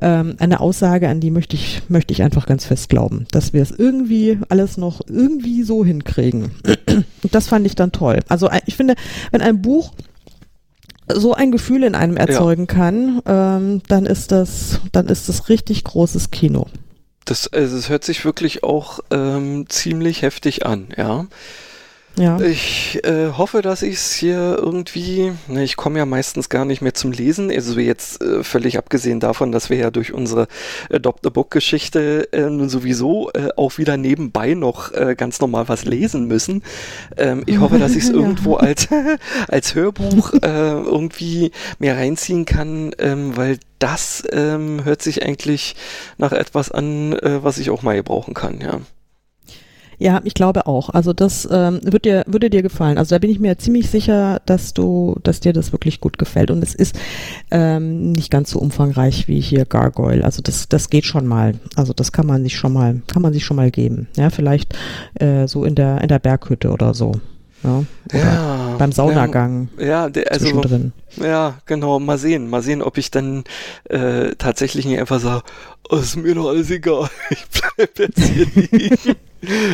[0.00, 3.62] ähm, eine Aussage, an die möchte ich, möchte ich einfach ganz fest glauben, dass wir
[3.62, 6.52] es irgendwie alles noch irgendwie so hinkriegen.
[7.22, 8.20] Und das fand ich dann toll.
[8.28, 8.94] Also äh, ich finde,
[9.30, 9.92] wenn ein Buch
[11.12, 12.74] so ein Gefühl in einem erzeugen ja.
[12.74, 16.66] kann, ähm, dann ist das, dann ist das richtig großes Kino.
[17.24, 21.26] Das, also es hört sich wirklich auch ähm, ziemlich heftig an, ja.
[22.20, 22.38] Ja.
[22.38, 26.82] Ich äh, hoffe, dass ich es hier irgendwie, ne, ich komme ja meistens gar nicht
[26.82, 30.46] mehr zum Lesen, also jetzt äh, völlig abgesehen davon, dass wir ja durch unsere
[30.92, 35.70] Adopt a Book Geschichte äh, nun sowieso äh, auch wieder nebenbei noch äh, ganz normal
[35.70, 36.62] was lesen müssen.
[37.16, 38.88] Ähm, ich hoffe, dass ich es irgendwo als,
[39.48, 45.74] als Hörbuch äh, irgendwie mehr reinziehen kann, ähm, weil das ähm, hört sich eigentlich
[46.18, 48.80] nach etwas an, was ich auch mal gebrauchen kann, ja.
[50.00, 50.88] Ja, ich glaube auch.
[50.88, 52.96] Also das ähm, wird dir, würde dir gefallen.
[52.96, 56.50] Also da bin ich mir ziemlich sicher, dass du, dass dir das wirklich gut gefällt.
[56.50, 56.98] Und es ist
[57.50, 60.24] ähm, nicht ganz so umfangreich wie hier Gargoyle.
[60.24, 61.54] Also das, das geht schon mal.
[61.76, 64.08] Also das kann man sich schon mal, kann man sich schon mal geben.
[64.16, 64.74] Ja, vielleicht
[65.16, 67.12] äh, so in der in der Berghütte oder so.
[67.62, 67.84] Ja,
[68.14, 69.68] ja beim Saunagang.
[69.78, 70.94] Ja, der, also zwischendrin.
[71.16, 72.00] ja, genau.
[72.00, 73.44] Mal sehen, mal sehen, ob ich dann
[73.84, 75.42] äh, tatsächlich nicht einfach sage,
[75.90, 77.44] oh, ist mir doch alles egal, ich
[77.76, 79.16] bleib jetzt hier liegen.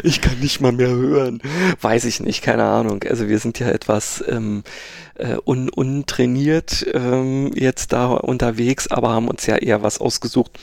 [0.02, 1.42] Ich kann nicht mal mehr hören.
[1.80, 3.02] Weiß ich nicht, keine Ahnung.
[3.08, 4.62] Also wir sind ja etwas ähm,
[5.16, 10.58] äh, un untrainiert ähm, jetzt da unterwegs, aber haben uns ja eher was ausgesucht,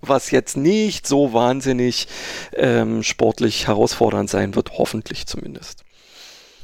[0.00, 2.08] was jetzt nicht so wahnsinnig
[2.54, 5.85] ähm, sportlich herausfordernd sein wird, hoffentlich zumindest.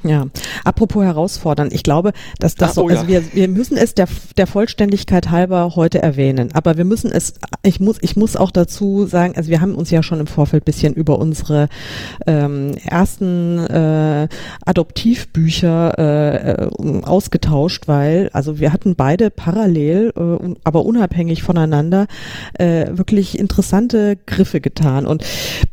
[0.05, 0.27] Ja,
[0.65, 3.09] apropos herausfordern, ich glaube, dass das Ach, so, oh, also ja.
[3.09, 7.79] wir, wir müssen es der, der Vollständigkeit halber heute erwähnen, aber wir müssen es, ich
[7.79, 10.95] muss, ich muss auch dazu sagen, also wir haben uns ja schon im Vorfeld bisschen
[10.95, 11.69] über unsere
[12.27, 14.29] ähm, ersten äh,
[14.67, 22.07] Adoptivbücher äh, ausgetauscht, weil, also wir hatten beide parallel, äh, aber unabhängig voneinander
[22.55, 25.25] äh, wirklich interessante Griffe getan und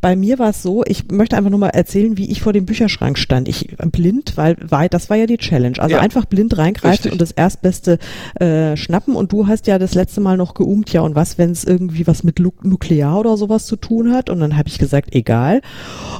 [0.01, 2.67] bei mir war es so, ich möchte einfach nur mal erzählen, wie ich vor dem
[2.67, 3.47] Bücherschrank stand.
[3.47, 5.79] Ich blind blind, weil, weil das war ja die Challenge.
[5.79, 6.01] Also ja.
[6.01, 7.11] einfach blind reingreifen Richtig.
[7.11, 7.99] und das Erstbeste
[8.39, 9.15] äh, schnappen.
[9.15, 12.07] Und du hast ja das letzte Mal noch geumt, ja, und was, wenn es irgendwie
[12.07, 14.29] was mit Lu Nuklear oder sowas zu tun hat?
[14.29, 15.61] Und dann habe ich gesagt, egal.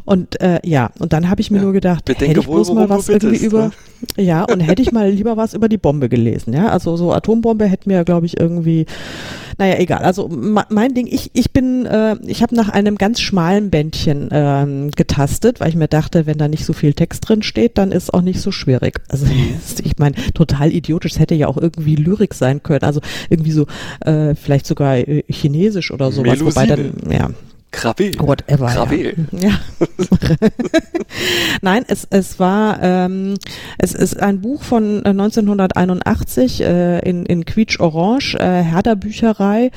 [0.06, 1.64] Und äh, ja, und dann habe ich mir ja.
[1.64, 3.72] nur gedacht, Bedenke hätte ich bloß wohl, mal was irgendwie ist, über,
[4.18, 4.24] ne?
[4.24, 6.70] ja, und hätte ich mal lieber was über die Bombe gelesen, ja.
[6.70, 8.86] Also so Atombombe hätte mir, glaube ich, irgendwie
[9.60, 10.00] naja, egal.
[10.00, 14.90] Also mein Ding, ich, ich bin, äh, ich habe nach einem ganz schmalen Bändchen ähm,
[14.92, 18.14] getastet, weil ich mir dachte, wenn da nicht so viel Text drin steht, dann ist
[18.14, 19.02] auch nicht so schwierig.
[19.10, 19.26] Also
[19.84, 22.84] ich meine, total idiotisch, es hätte ja auch irgendwie Lyrik sein können.
[22.84, 23.68] Also irgendwie so,
[24.00, 26.40] äh, vielleicht sogar äh, Chinesisch oder sowas.
[26.40, 27.30] Wobei dann, ja,
[27.72, 28.14] Krabbel.
[28.20, 28.68] Whatever.
[28.68, 29.14] Krabbel.
[29.32, 29.50] Ja.
[29.50, 29.60] ja.
[31.62, 33.36] Nein, es, es war, ähm,
[33.78, 39.72] es ist ein Buch von 1981 äh, äh, in, in Quietsch Orange, äh, Herder Bücherei.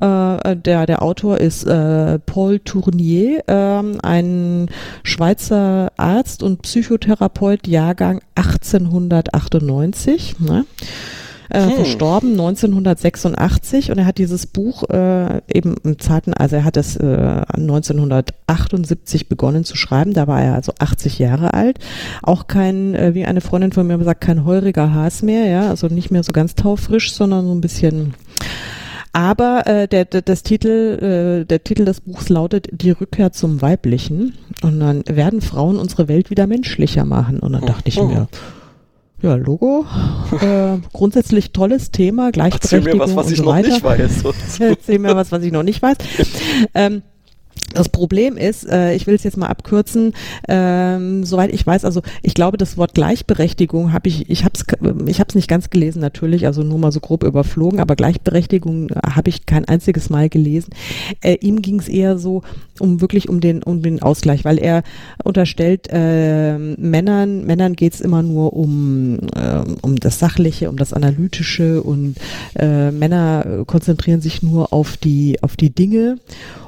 [0.00, 4.70] Äh, der, der Autor ist äh, Paul Tournier, äh, ein
[5.02, 10.40] Schweizer Arzt und Psychotherapeut, Jahrgang 1898.
[10.40, 10.64] Ne?
[11.50, 11.72] Äh, hm.
[11.72, 16.96] verstorben 1986 und er hat dieses Buch äh, eben im Zeiten, also er hat es
[16.96, 21.78] äh, 1978 begonnen zu schreiben, da war er also 80 Jahre alt,
[22.22, 25.88] auch kein, äh, wie eine Freundin von mir sagt, kein heuriger Haas mehr, ja, also
[25.88, 28.14] nicht mehr so ganz taufrisch, sondern so ein bisschen
[29.14, 33.62] aber äh, der, der, das Titel, äh, der Titel des Buchs lautet Die Rückkehr zum
[33.62, 34.34] Weiblichen.
[34.60, 37.38] Und dann werden Frauen unsere Welt wieder menschlicher machen.
[37.38, 38.08] Und dann dachte ich oh.
[38.08, 38.26] mir,
[39.22, 39.86] ja, Logo.
[40.40, 44.24] Äh, grundsätzlich tolles Thema, Gleichberechtigung Erzähl mir was, was ich so noch nicht weiß.
[44.60, 45.96] Erzähl mir was, was ich noch nicht weiß.
[46.74, 47.02] Ähm,
[47.74, 50.12] das Problem ist, äh, ich will es jetzt mal abkürzen,
[50.48, 54.64] ähm, soweit ich weiß, also ich glaube, das Wort Gleichberechtigung habe ich, ich habe es
[55.06, 58.94] ich hab's nicht ganz gelesen natürlich, also nur mal so grob überflogen, aber Gleichberechtigung äh,
[59.14, 60.70] habe ich kein einziges Mal gelesen.
[61.20, 62.42] Äh, ihm ging es eher so
[62.78, 64.82] um wirklich um den um den Ausgleich, weil er
[65.22, 70.92] unterstellt, äh, Männern Männern geht es immer nur um äh, um das Sachliche, um das
[70.92, 72.16] Analytische und
[72.54, 76.18] äh, Männer konzentrieren sich nur auf die auf die Dinge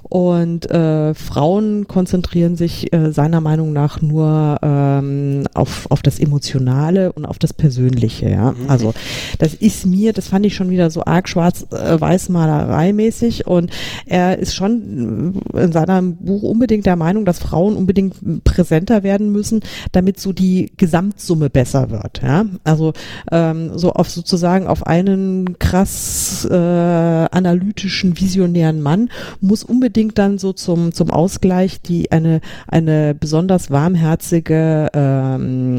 [0.09, 7.13] und äh, Frauen konzentrieren sich äh, seiner Meinung nach nur ähm, auf, auf das Emotionale
[7.13, 8.31] und auf das Persönliche.
[8.31, 8.53] Ja?
[8.53, 8.69] Mhm.
[8.69, 8.95] Also
[9.39, 13.71] das ist mir, das fand ich schon wieder so arg schwarz-weiß-Malerei mäßig und
[14.07, 19.61] er ist schon in seinem Buch unbedingt der Meinung, dass Frauen unbedingt präsenter werden müssen,
[19.91, 22.23] damit so die Gesamtsumme besser wird.
[22.23, 22.45] Ja?
[22.63, 22.93] Also
[23.33, 30.37] ähm, so auf sozusagen auf einen krass äh, analytischen, visionären Mann muss unbedingt unbedingt dann
[30.37, 35.79] so zum, zum Ausgleich die eine, eine besonders warmherzige, ähm,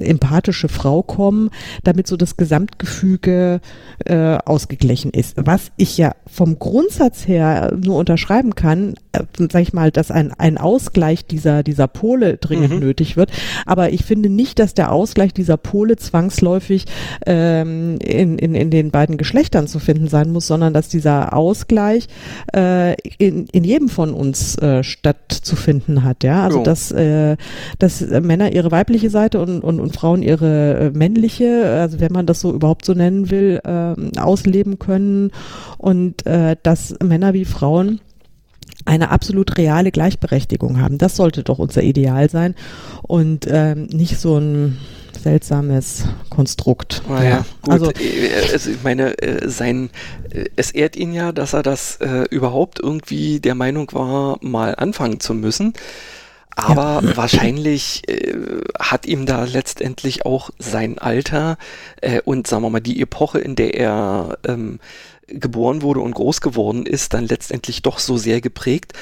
[0.00, 1.48] empathische Frau kommen,
[1.82, 3.62] damit so das Gesamtgefüge
[4.04, 5.36] äh, ausgeglichen ist.
[5.38, 10.32] Was ich ja vom Grundsatz her nur unterschreiben kann, äh, sag ich mal, dass ein,
[10.36, 12.80] ein Ausgleich dieser, dieser Pole dringend mhm.
[12.80, 13.30] nötig wird.
[13.64, 16.84] Aber ich finde nicht, dass der Ausgleich dieser Pole zwangsläufig
[17.24, 22.08] ähm, in, in, in den beiden Geschlechtern zu finden sein muss, sondern dass dieser Ausgleich
[22.54, 26.42] äh, in, in jedem von uns äh, stattzufinden hat, ja.
[26.42, 27.36] Also, dass, äh,
[27.78, 32.26] dass Männer ihre weibliche Seite und, und, und Frauen ihre äh, männliche, also wenn man
[32.26, 35.30] das so überhaupt so nennen will, äh, ausleben können
[35.78, 38.00] und äh, dass Männer wie Frauen
[38.86, 40.98] eine absolut reale Gleichberechtigung haben.
[40.98, 42.56] Das sollte doch unser Ideal sein
[43.02, 44.78] und ähm, nicht so ein
[45.16, 47.02] seltsames Konstrukt.
[47.08, 47.72] Ah, ja, gut.
[47.72, 49.90] Also, äh, also, ich meine, äh, sein,
[50.30, 54.74] äh, es ehrt ihn ja, dass er das äh, überhaupt irgendwie der Meinung war, mal
[54.74, 55.74] anfangen zu müssen.
[56.56, 57.16] Aber ja.
[57.16, 58.34] wahrscheinlich äh,
[58.78, 61.58] hat ihm da letztendlich auch sein Alter
[62.00, 64.78] äh, und sagen wir mal die Epoche, in der er ähm,
[65.26, 68.92] geboren wurde und groß geworden ist, dann letztendlich doch so sehr geprägt.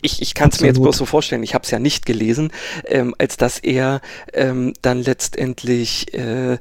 [0.00, 2.52] Ich, ich kann es mir jetzt bloß so vorstellen, ich habe es ja nicht gelesen,
[2.86, 4.00] ähm, als dass er
[4.32, 6.58] ähm, dann letztendlich äh,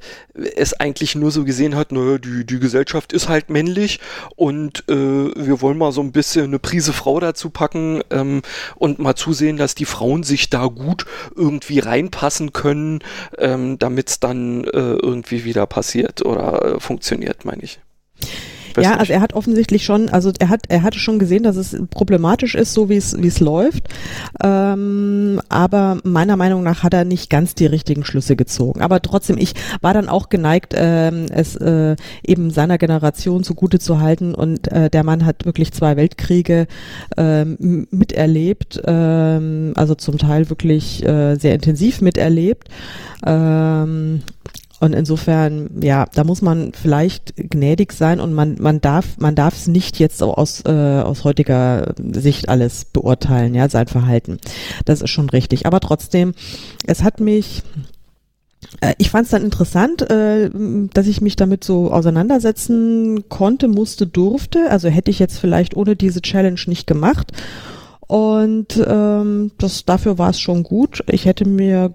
[0.56, 4.00] es eigentlich nur so gesehen hat, naja, die, die Gesellschaft ist halt männlich
[4.36, 8.42] und äh, wir wollen mal so ein bisschen eine Prise Frau dazu packen ähm,
[8.76, 13.00] und mal zusehen, dass die Frauen sich da gut irgendwie reinpassen können,
[13.38, 17.80] ähm, damit es dann äh, irgendwie wieder passiert oder äh, funktioniert, meine ich
[18.78, 21.76] ja, also er hat offensichtlich schon, also er hat, er hatte schon gesehen, dass es
[21.90, 23.88] problematisch ist, so wie es, wie es läuft.
[24.44, 28.82] Ähm, aber meiner Meinung nach hat er nicht ganz die richtigen Schlüsse gezogen.
[28.82, 31.96] Aber trotzdem, ich war dann auch geneigt, ähm, es äh,
[32.26, 34.34] eben seiner Generation zugute zu halten.
[34.34, 36.68] Und äh, der Mann hat wirklich zwei Weltkriege
[37.18, 42.70] ähm, miterlebt, ähm, also zum Teil wirklich äh, sehr intensiv miterlebt.
[43.26, 44.22] Ähm,
[44.82, 49.56] und insofern, ja, da muss man vielleicht gnädig sein und man, man darf, man darf
[49.56, 54.40] es nicht jetzt aus, äh, aus heutiger Sicht alles beurteilen, ja, sein Verhalten.
[54.86, 55.68] Das ist schon richtig.
[55.68, 56.34] Aber trotzdem,
[56.88, 57.62] es hat mich,
[58.80, 60.50] äh, ich fand es dann interessant, äh,
[60.92, 64.72] dass ich mich damit so auseinandersetzen konnte, musste, durfte.
[64.72, 67.34] Also hätte ich jetzt vielleicht ohne diese Challenge nicht gemacht.
[68.08, 71.04] Und ähm, das dafür war es schon gut.
[71.08, 71.94] Ich hätte mir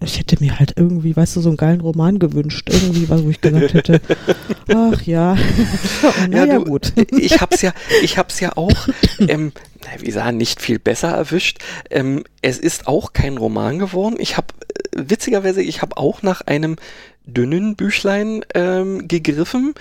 [0.00, 2.68] ich hätte mir halt irgendwie, weißt du, so einen geilen Roman gewünscht.
[2.70, 4.00] Irgendwie, wo ich gesagt hätte,
[4.68, 5.36] ach ja,
[6.28, 6.92] naja, ja, gut.
[7.10, 7.72] Ich hab's ja,
[8.02, 9.52] ich hab's ja auch, ähm,
[9.98, 11.58] wie sagen, nicht viel besser erwischt.
[11.90, 14.16] Ähm, es ist auch kein Roman geworden.
[14.18, 14.48] Ich habe,
[14.92, 16.76] äh, witzigerweise, ich habe auch nach einem
[17.24, 19.74] dünnen Büchlein ähm, gegriffen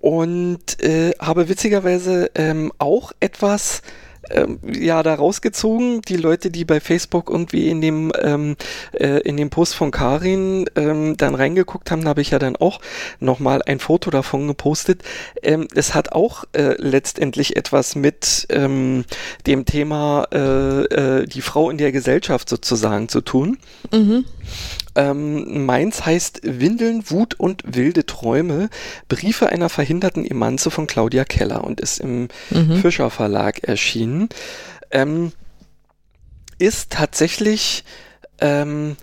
[0.00, 3.82] und äh, habe witzigerweise ähm, auch etwas
[4.32, 6.02] ähm, ja da rausgezogen.
[6.02, 8.56] Die Leute, die bei Facebook irgendwie in dem ähm,
[8.92, 12.80] äh, in dem Post von Karin ähm, dann reingeguckt haben, habe ich ja dann auch
[13.20, 15.02] nochmal ein Foto davon gepostet.
[15.42, 19.04] Ähm, es hat auch äh, letztendlich etwas mit ähm,
[19.46, 23.58] dem Thema äh, äh, die Frau in der Gesellschaft sozusagen zu tun.
[23.92, 24.24] Mhm.
[24.94, 28.68] Ähm, meins heißt Windeln, Wut und wilde Träume.
[29.08, 32.76] Briefe einer verhinderten Emanze von Claudia Keller und ist im mhm.
[32.76, 34.28] Fischer Verlag erschienen.
[34.90, 35.32] Ähm,
[36.58, 37.84] ist tatsächlich,
[38.40, 38.96] ähm,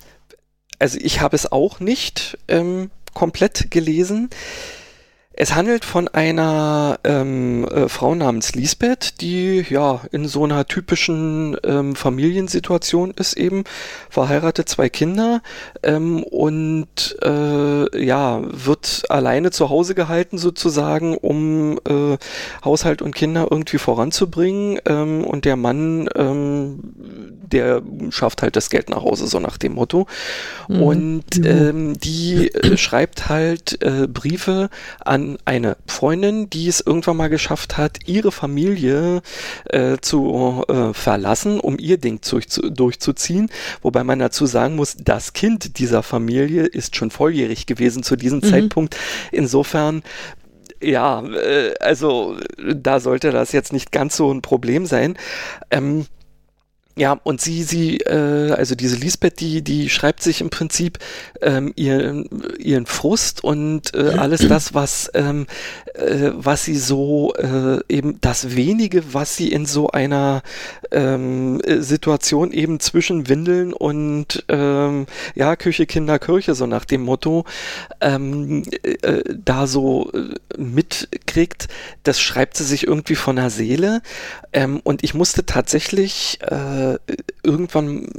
[0.78, 4.30] also ich habe es auch nicht ähm, komplett gelesen.
[5.42, 11.56] Es handelt von einer ähm, äh, Frau namens Lisbeth, die ja in so einer typischen
[11.64, 13.64] ähm, Familiensituation ist eben,
[14.10, 15.42] verheiratet, zwei Kinder
[15.82, 22.18] ähm, und äh, ja, wird alleine zu Hause gehalten sozusagen, um äh,
[22.66, 26.80] Haushalt und Kinder irgendwie voranzubringen ähm, und der Mann, ähm,
[27.50, 30.06] der schafft halt das Geld nach Hause, so nach dem Motto.
[30.68, 30.84] Mhm.
[30.84, 34.70] Und ähm, die äh, schreibt halt äh, Briefe
[35.00, 39.22] an eine Freundin, die es irgendwann mal geschafft hat, ihre Familie
[39.66, 43.50] äh, zu äh, verlassen, um ihr Ding zu, zu, durchzuziehen.
[43.82, 48.40] Wobei man dazu sagen muss, das Kind dieser Familie ist schon volljährig gewesen zu diesem
[48.40, 48.50] mhm.
[48.50, 48.98] Zeitpunkt.
[49.32, 50.04] Insofern
[50.82, 55.18] ja, äh, also da sollte das jetzt nicht ganz so ein Problem sein.
[55.72, 56.06] Ähm,
[57.00, 61.00] ja, und sie, sie, äh, also diese Lisbeth, die, die schreibt sich im Prinzip
[61.42, 62.28] ähm, ihren,
[62.60, 65.48] ihren Frust und äh, alles das, was, ähm,
[66.00, 70.42] äh, was sie so äh, eben das wenige, was sie in so einer
[70.92, 77.46] ähm, Situation eben zwischen Windeln und ähm, ja Küche, Kinder, Kirche so nach dem Motto
[78.02, 81.68] ähm, äh, da so äh, mitkriegt,
[82.04, 84.02] das schreibt sie sich irgendwie von der Seele.
[84.54, 86.98] Ähm, und ich musste tatsächlich äh, äh,
[87.44, 88.10] irgendwann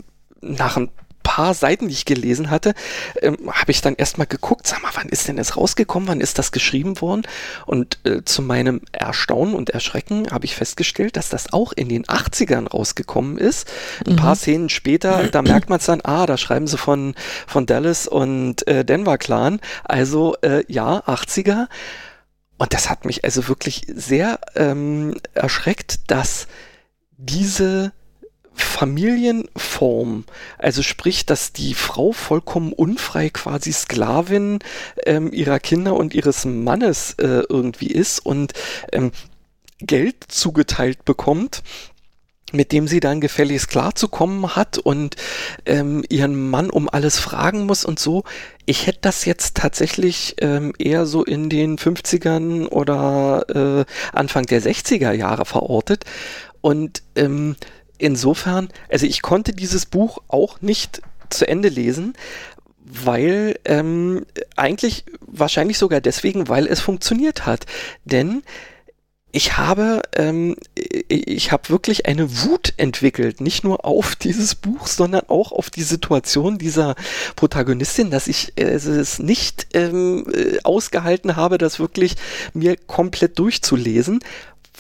[0.40, 0.90] nach ein
[1.22, 2.74] paar Seiten, die ich gelesen hatte,
[3.22, 6.38] ähm, habe ich dann erstmal geguckt, sag mal, wann ist denn das rausgekommen, wann ist
[6.38, 7.22] das geschrieben worden?
[7.66, 12.04] Und äh, zu meinem Erstaunen und Erschrecken habe ich festgestellt, dass das auch in den
[12.04, 13.70] 80ern rausgekommen ist.
[14.06, 14.16] Ein mhm.
[14.16, 17.14] paar Szenen später, da merkt man es dann, ah, da schreiben sie von,
[17.46, 19.60] von Dallas und äh, Denver Clan.
[19.84, 21.68] Also äh, ja, 80er.
[22.58, 26.46] Und das hat mich also wirklich sehr ähm, erschreckt, dass
[27.16, 27.92] diese
[28.62, 30.24] Familienform,
[30.58, 34.58] also sprich, dass die Frau vollkommen unfrei quasi Sklavin
[35.06, 38.52] ähm, ihrer Kinder und ihres Mannes äh, irgendwie ist und
[38.92, 39.12] ähm,
[39.80, 41.62] Geld zugeteilt bekommt,
[42.52, 45.16] mit dem sie dann gefälligst klarzukommen hat und
[45.66, 48.24] ähm, ihren Mann um alles fragen muss und so.
[48.66, 54.62] Ich hätte das jetzt tatsächlich ähm, eher so in den 50ern oder äh, Anfang der
[54.62, 56.04] 60er Jahre verortet.
[56.60, 57.56] Und ähm,
[58.00, 62.14] insofern, also ich konnte dieses Buch auch nicht zu Ende lesen,
[62.84, 64.26] weil ähm,
[64.56, 67.66] eigentlich wahrscheinlich sogar deswegen, weil es funktioniert hat.
[68.04, 68.42] Denn
[69.32, 75.22] ich habe, ähm, ich habe wirklich eine Wut entwickelt, nicht nur auf dieses Buch, sondern
[75.28, 76.96] auch auf die Situation dieser
[77.36, 82.16] Protagonistin, dass ich äh, es nicht ähm, äh, ausgehalten habe, das wirklich
[82.54, 84.20] mir komplett durchzulesen.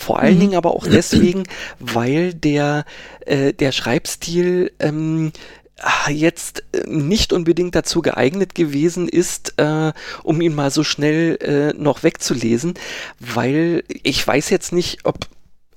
[0.00, 0.40] Vor allen mhm.
[0.40, 1.44] Dingen aber auch deswegen,
[1.78, 2.84] weil der,
[3.26, 5.32] äh, der Schreibstil ähm,
[5.82, 9.92] Ah, jetzt äh, nicht unbedingt dazu geeignet gewesen ist, äh,
[10.22, 12.74] um ihn mal so schnell äh, noch wegzulesen,
[13.18, 15.20] weil ich weiß jetzt nicht, ob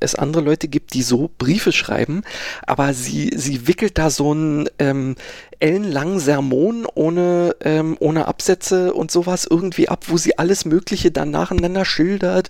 [0.04, 2.24] es andere Leute gibt, die so Briefe schreiben,
[2.66, 5.16] aber sie, sie wickelt da so einen ähm,
[5.60, 11.32] ellenlangen Sermon ohne, ähm, ohne Absätze und sowas irgendwie ab, wo sie alles Mögliche dann
[11.32, 12.49] nacheinander schildert.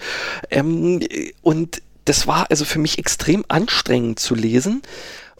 [0.49, 0.99] Ähm,
[1.41, 4.81] und das war also für mich extrem anstrengend zu lesen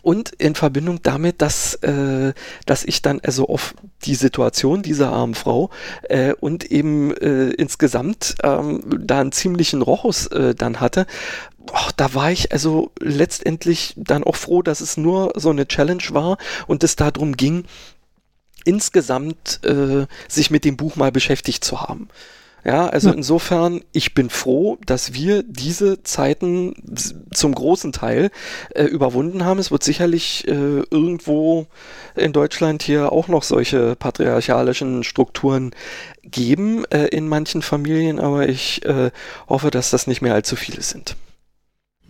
[0.04, 2.34] und in Verbindung damit, dass, äh,
[2.66, 5.70] dass ich dann also auf die Situation dieser armen Frau
[6.04, 11.08] äh, und eben äh, insgesamt ähm, da einen ziemlichen Rochus äh, dann hatte,
[11.66, 16.04] boah, da war ich also letztendlich dann auch froh, dass es nur so eine Challenge
[16.10, 16.38] war
[16.68, 17.66] und es darum ging,
[18.66, 22.10] insgesamt äh, sich mit dem Buch mal beschäftigt zu haben.
[22.66, 23.16] Ja, also ja.
[23.16, 26.74] insofern, ich bin froh, dass wir diese Zeiten
[27.34, 28.32] zum großen Teil
[28.74, 29.60] äh, überwunden haben.
[29.60, 31.68] Es wird sicherlich äh, irgendwo
[32.16, 35.72] in Deutschland hier auch noch solche patriarchalischen Strukturen
[36.24, 39.12] geben äh, in manchen Familien, aber ich äh,
[39.50, 41.18] hoffe, dass das nicht mehr allzu viele sind.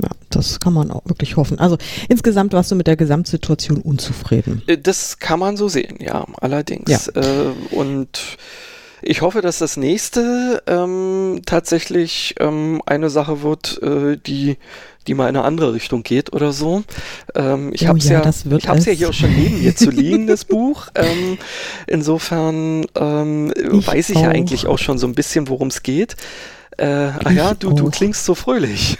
[0.02, 1.60] Ja, das kann man auch wirklich hoffen.
[1.60, 1.78] Also
[2.10, 4.64] insgesamt warst du mit der Gesamtsituation unzufrieden.
[4.68, 6.89] Äh, das kann man so sehen, ja, allerdings.
[6.89, 7.22] Ja.
[7.22, 8.38] Äh, und
[9.02, 14.58] ich hoffe, dass das nächste ähm, tatsächlich ähm, eine Sache wird, äh, die
[15.08, 16.84] die mal in eine andere Richtung geht oder so.
[17.36, 19.89] Ähm, ich oh, habe ja, ja, ich hab's ja hier auch schon neben mir zu
[19.89, 20.88] liegen, das Buch.
[20.96, 21.38] Ähm,
[21.88, 24.24] insofern ähm, ich weiß ich auch.
[24.24, 26.16] ja eigentlich auch schon so ein bisschen, worum es geht.
[26.78, 28.98] Äh, ah ja, du, du klingst so fröhlich.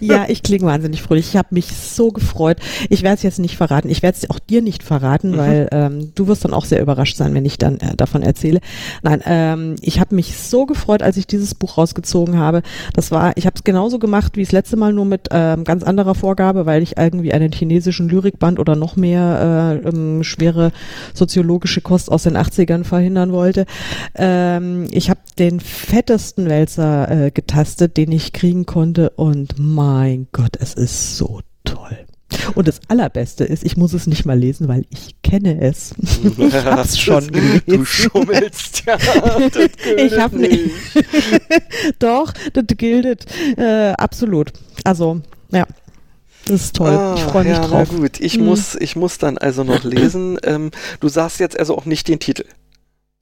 [0.00, 1.28] Ja, ich klinge wahnsinnig fröhlich.
[1.28, 2.58] Ich habe mich so gefreut.
[2.88, 3.88] Ich werde es jetzt nicht verraten.
[3.88, 5.36] Ich werde es auch dir nicht verraten, mhm.
[5.36, 8.60] weil ähm, du wirst dann auch sehr überrascht sein, wenn ich dann äh, davon erzähle.
[9.02, 12.62] Nein, ähm, ich habe mich so gefreut, als ich dieses Buch rausgezogen habe.
[12.94, 15.82] Das war, ich habe es genauso gemacht wie das letzte Mal, nur mit ähm, ganz
[15.82, 20.72] anderer Vorgabe, weil ich irgendwie einen chinesischen Lyrikband oder noch mehr äh, ähm, schwere
[21.14, 23.66] soziologische Kost aus den 80ern verhindern wollte.
[24.14, 30.56] Ähm, ich habe den fettesten Wälzer äh, getastet, den ich kriegen konnte und mein Gott,
[30.58, 32.06] es ist so toll.
[32.54, 35.94] Und das Allerbeste ist, ich muss es nicht mal lesen, weil ich kenne es.
[36.38, 37.62] ich hab's schon gelesen.
[37.66, 38.96] Du schummelst, ja.
[39.96, 40.70] ich hab nicht.
[41.98, 43.26] Doch, das gilt
[43.58, 44.52] äh, absolut.
[44.84, 45.66] Also, ja.
[46.46, 46.90] Das ist toll.
[46.90, 47.88] Ah, ich freue mich ja, drauf.
[47.92, 48.46] Na gut, ich hm.
[48.46, 50.38] muss, ich muss dann also noch lesen.
[50.42, 52.44] Ähm, du sagst jetzt also auch nicht den Titel.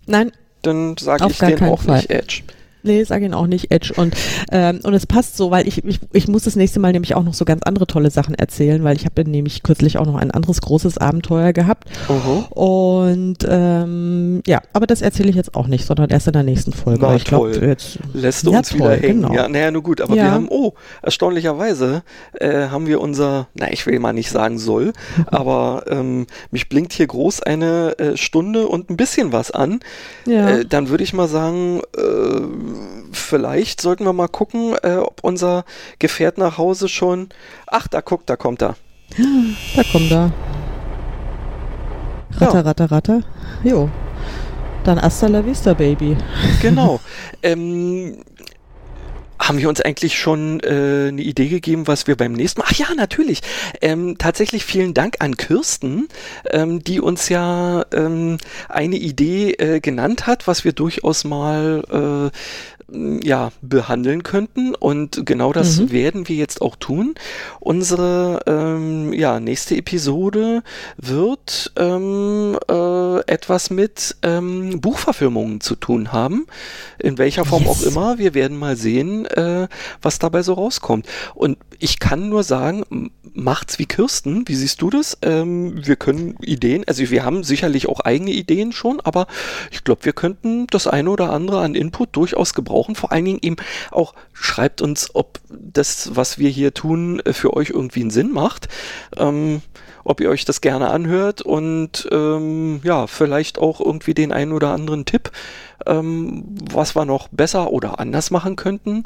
[0.07, 0.30] Nein.
[0.62, 1.97] Dann sage ich den auch Fall.
[1.97, 2.43] nicht Edge.
[2.83, 3.93] Nee, sag ihn auch nicht, Edge.
[3.97, 4.14] Und,
[4.53, 7.24] ähm, und es passt so, weil ich, ich, ich muss das nächste Mal nämlich auch
[7.24, 10.31] noch so ganz andere tolle Sachen erzählen, weil ich habe nämlich kürzlich auch noch ein
[10.31, 11.89] anderes großes Abenteuer gehabt.
[12.09, 16.43] Uh Und ähm, ja, aber das erzähle ich jetzt auch nicht, sondern erst in der
[16.43, 17.01] nächsten Folge.
[17.03, 19.22] Na, ich glaube, jetzt lässt du ja, uns toll, wieder hängen.
[19.22, 19.35] Genau.
[19.35, 20.24] Ja, naja, nur gut, aber ja.
[20.24, 22.03] wir haben, oh, erstaunlicherweise
[22.35, 24.93] äh, haben wir unser, na, ich will mal nicht sagen soll,
[25.26, 29.81] aber ähm, mich blinkt hier groß eine äh, Stunde und ein bisschen was an.
[30.26, 30.59] Ja.
[30.59, 32.67] Äh, dann würde ich mal sagen, äh,
[33.12, 35.64] vielleicht sollten wir mal gucken, äh, ob unser
[35.98, 37.28] Gefährt nach Hause schon.
[37.66, 38.76] Ach, da guckt, da kommt er.
[39.76, 40.32] Da kommt er.
[42.32, 42.60] Ratter, ja.
[42.60, 43.20] ratter, ratter.
[43.64, 43.88] Jo.
[44.84, 46.16] Dann hasta la vista, Baby.
[46.62, 47.00] Genau.
[47.42, 48.22] ähm,
[49.39, 52.66] haben wir uns eigentlich schon äh, eine Idee gegeben, was wir beim nächsten Mal.
[52.68, 53.41] Ach ja, natürlich.
[53.80, 56.09] Ähm, tatsächlich vielen Dank an Kirsten,
[56.51, 62.30] ähm, die uns ja ähm, eine Idee äh, genannt hat, was wir durchaus mal
[62.91, 64.74] ja, behandeln könnten.
[64.74, 65.93] Und genau das mhm.
[65.93, 67.14] werden wir jetzt auch tun.
[67.61, 70.62] Unsere ähm, ja, nächste Episode
[70.97, 72.72] wird ähm, äh,
[73.29, 76.47] etwas mit ähm, Buchverfilmungen zu tun haben.
[76.99, 77.70] In welcher Form yes.
[77.70, 78.18] auch immer.
[78.18, 79.68] Wir werden mal sehen, äh,
[80.03, 81.07] was dabei so rauskommt.
[81.35, 84.49] Und ich kann nur sagen, macht's wie Kirsten.
[84.49, 85.18] Wie siehst du das?
[85.22, 89.26] Ähm, wir können Ideen, also wir haben sicherlich auch eigene Ideen schon, aber
[89.70, 92.95] ich glaube, wir könnten das eine oder andere an Input durchaus gebrauchen.
[92.95, 93.57] Vor allen Dingen eben
[93.91, 98.33] auch schreibt uns, ob das, was wir hier tun, äh, für euch irgendwie einen Sinn
[98.33, 98.68] macht.
[99.16, 99.62] Ähm,
[100.09, 104.70] ob ihr euch das gerne anhört und ähm, ja, vielleicht auch irgendwie den einen oder
[104.70, 105.30] anderen Tipp,
[105.86, 109.04] ähm, was wir noch besser oder anders machen könnten.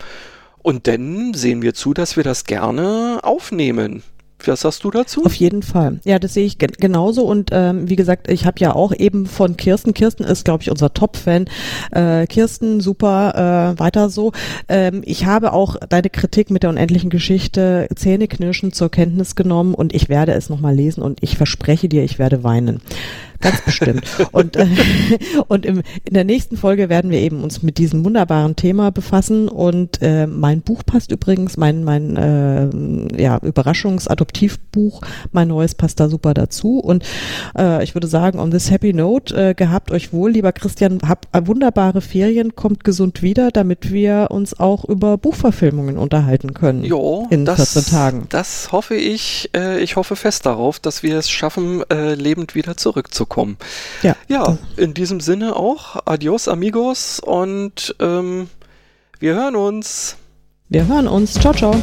[0.63, 4.05] Und dann sehen wir zu, dass wir das gerne aufnehmen.
[4.49, 5.25] Was sagst du dazu?
[5.25, 6.01] Auf jeden Fall.
[6.05, 7.25] Ja, das sehe ich gen genauso.
[7.25, 9.95] Und ähm, wie gesagt, ich habe ja auch eben von Kirsten.
[9.95, 11.47] Kirsten ist, glaube ich, unser Top-Fan.
[11.91, 14.33] Äh, Kirsten, super, äh, weiter so.
[14.69, 19.95] Ähm, ich habe auch deine Kritik mit der unendlichen Geschichte zähneknirschend zur Kenntnis genommen und
[19.95, 22.81] ich werde es nochmal lesen und ich verspreche dir, ich werde weinen
[23.43, 24.03] ganz bestimmt.
[24.33, 24.67] und äh,
[25.49, 29.49] und im, in der nächsten Folge werden wir eben uns mit diesem wunderbaren Thema befassen.
[29.49, 36.09] Und äh, mein Buch passt übrigens, mein, mein äh, ja, Überraschungsadoptivbuch, mein neues passt da
[36.09, 36.79] super dazu.
[36.79, 37.05] Und
[37.57, 41.29] äh, ich würde sagen, on this happy note, äh, gehabt euch wohl, lieber Christian, habt
[41.47, 46.85] wunderbare Ferien, kommt gesund wieder, damit wir uns auch über Buchverfilmungen unterhalten können.
[46.85, 48.27] Jo, in das, 14 Tagen.
[48.29, 49.51] Das hoffe ich.
[49.57, 53.57] Äh, ich hoffe fest darauf, dass wir es schaffen, äh, lebend wieder zurückzukommen kommen.
[54.03, 54.15] Ja.
[54.29, 55.97] Ja, in diesem Sinne auch.
[56.05, 57.19] Adios, amigos.
[57.19, 58.49] Und ähm,
[59.19, 60.17] wir hören uns.
[60.69, 61.35] Wir hören uns.
[61.35, 61.75] Ciao, ciao.